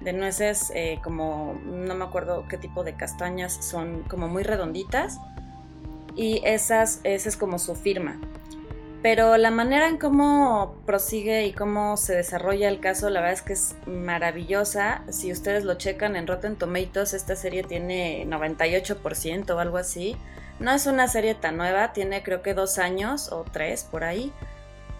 de 0.00 0.12
nueces 0.12 0.70
eh, 0.74 1.00
como, 1.02 1.58
no 1.64 1.94
me 1.94 2.04
acuerdo 2.04 2.46
qué 2.48 2.58
tipo 2.58 2.84
de 2.84 2.94
castañas, 2.94 3.58
son 3.64 4.02
como 4.02 4.28
muy 4.28 4.42
redonditas 4.42 5.18
y 6.16 6.40
esas, 6.44 7.00
esa 7.04 7.28
es 7.28 7.36
como 7.36 7.58
su 7.58 7.74
firma. 7.74 8.18
Pero 9.02 9.36
la 9.36 9.50
manera 9.50 9.88
en 9.88 9.98
cómo 9.98 10.80
prosigue 10.84 11.46
y 11.46 11.52
cómo 11.52 11.96
se 11.96 12.16
desarrolla 12.16 12.68
el 12.68 12.80
caso, 12.80 13.08
la 13.10 13.20
verdad 13.20 13.34
es 13.34 13.42
que 13.42 13.52
es 13.52 13.76
maravillosa. 13.86 15.02
Si 15.10 15.30
ustedes 15.30 15.64
lo 15.64 15.74
checan 15.74 16.16
en 16.16 16.26
Rotten 16.26 16.56
Tomatoes, 16.56 17.14
esta 17.14 17.36
serie 17.36 17.62
tiene 17.62 18.26
98% 18.26 19.50
o 19.50 19.58
algo 19.60 19.76
así. 19.76 20.16
No 20.58 20.72
es 20.72 20.86
una 20.86 21.06
serie 21.06 21.34
tan 21.34 21.56
nueva, 21.56 21.92
tiene 21.92 22.22
creo 22.22 22.42
que 22.42 22.54
dos 22.54 22.78
años 22.78 23.30
o 23.30 23.44
tres 23.44 23.84
por 23.84 24.02
ahí 24.02 24.32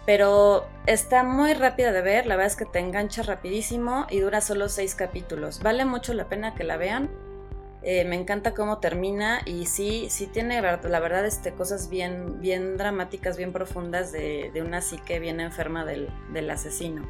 pero 0.07 0.65
está 0.87 1.25
muy 1.25 1.53
rápida 1.53 1.91
de 1.91 2.01
ver, 2.01 2.27
la 2.27 2.37
verdad 2.37 2.53
es 2.53 2.57
que 2.57 2.65
te 2.65 2.79
engancha 2.79 3.25
rapidísimo 3.25 4.07
y 4.09 4.21
dura 4.21 4.41
solo 4.41 4.69
seis 4.69 4.95
capítulos. 4.95 5.61
Vale 5.61 5.85
mucho 5.85 6.15
la 6.15 6.29
pena 6.29 6.55
que 6.55 6.63
la 6.63 6.77
vean. 6.77 7.11
Eh, 7.89 8.05
me 8.05 8.17
encanta 8.17 8.53
cómo 8.53 8.79
termina 8.79 9.43
y 9.45 9.67
sí, 9.67 10.09
sí 10.11 10.27
tiene 10.27 10.61
la 10.61 11.01
verdad 11.01 11.25
este, 11.25 11.53
cosas 11.53 11.89
bien, 11.89 12.41
bien 12.41 12.77
dramáticas, 12.77 13.37
bien 13.37 13.53
profundas 13.53 14.11
de, 14.11 14.51
una 14.61 14.83
psique 14.83 15.21
bien 15.21 15.39
enferma 15.39 15.85
del, 15.85 16.51
asesino. 16.51 17.07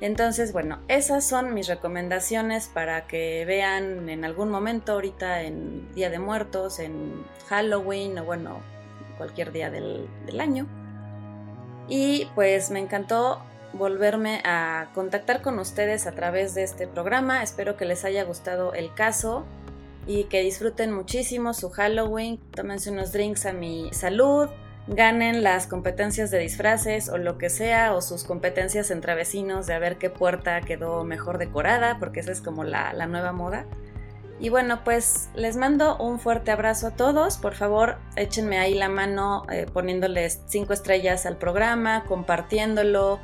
Entonces, 0.00 0.52
bueno, 0.52 0.80
esas 0.88 1.24
son 1.24 1.54
mis 1.54 1.68
recomendaciones 1.68 2.66
para 2.66 3.06
que 3.06 3.44
vean 3.46 4.08
en 4.08 4.24
algún 4.24 4.50
momento, 4.50 4.94
ahorita 4.94 5.42
en 5.42 5.94
Día 5.94 6.10
de 6.10 6.18
Muertos, 6.18 6.80
en 6.80 7.24
Halloween 7.46 8.18
o 8.18 8.24
bueno, 8.24 8.60
cualquier 9.18 9.52
día 9.52 9.70
del, 9.70 10.08
del 10.26 10.40
año. 10.40 10.66
Y 11.86 12.28
pues 12.34 12.72
me 12.72 12.80
encantó 12.80 13.40
volverme 13.72 14.42
a 14.44 14.88
contactar 14.94 15.42
con 15.42 15.60
ustedes 15.60 16.08
a 16.08 16.12
través 16.12 16.56
de 16.56 16.64
este 16.64 16.88
programa. 16.88 17.44
Espero 17.44 17.76
que 17.76 17.84
les 17.84 18.04
haya 18.04 18.24
gustado 18.24 18.74
el 18.74 18.92
caso 18.94 19.46
y 20.06 20.24
que 20.24 20.42
disfruten 20.42 20.92
muchísimo 20.92 21.54
su 21.54 21.70
Halloween. 21.70 22.38
Tómense 22.54 22.90
unos 22.90 23.12
drinks 23.12 23.46
a 23.46 23.52
mi 23.52 23.90
salud, 23.92 24.48
ganen 24.86 25.42
las 25.42 25.66
competencias 25.66 26.30
de 26.30 26.38
disfraces 26.38 27.08
o 27.08 27.18
lo 27.18 27.38
que 27.38 27.50
sea, 27.50 27.94
o 27.94 28.02
sus 28.02 28.24
competencias 28.24 28.90
entre 28.90 29.14
vecinos 29.14 29.66
de 29.66 29.74
a 29.74 29.78
ver 29.78 29.98
qué 29.98 30.10
puerta 30.10 30.60
quedó 30.60 31.04
mejor 31.04 31.38
decorada, 31.38 31.98
porque 31.98 32.20
esa 32.20 32.32
es 32.32 32.40
como 32.40 32.64
la, 32.64 32.92
nueva 33.06 33.32
moda. 33.32 33.64
Y 34.40 34.48
bueno, 34.48 34.82
pues 34.82 35.28
les 35.36 35.56
mando 35.56 35.96
un 35.98 36.18
fuerte 36.18 36.50
abrazo 36.50 36.88
a 36.88 36.90
todos. 36.96 37.38
Por 37.38 37.54
favor, 37.54 37.98
échenme 38.16 38.58
ahí 38.58 38.74
la 38.74 38.88
mano 38.88 39.44
eh, 39.52 39.66
poniéndoles 39.72 40.40
cinco 40.48 40.72
estrellas 40.72 41.26
al 41.26 41.36
programa, 41.36 42.02
compartiéndolo, 42.08 43.20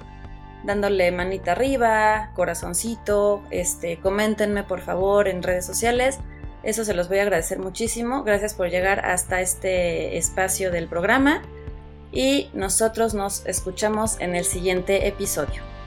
dándole 0.63 1.11
manita 1.11 1.53
arriba, 1.53 2.31
corazoncito, 2.37 3.43
este, 3.51 3.99
coméntenme 3.99 4.63
por 4.63 4.81
favor 4.81 5.27
en 5.27 5.43
redes 5.43 5.67
sociales. 5.67 6.21
Eso 6.63 6.85
se 6.85 6.95
los 6.95 7.09
voy 7.09 7.19
a 7.19 7.23
agradecer 7.23 7.59
muchísimo. 7.59 8.25
Gracias 8.25 8.55
por 8.55 8.69
llegar 8.69 9.05
hasta 9.05 9.41
este 9.41 10.17
espacio 10.17 10.71
del 10.71 10.89
programa 10.89 11.43
y 12.13 12.51
nosotros 12.53 13.15
nos 13.15 13.47
escuchamos 13.47 14.21
en 14.21 14.35
el 14.35 14.45
siguiente 14.45 15.07
episodio. 15.07 15.78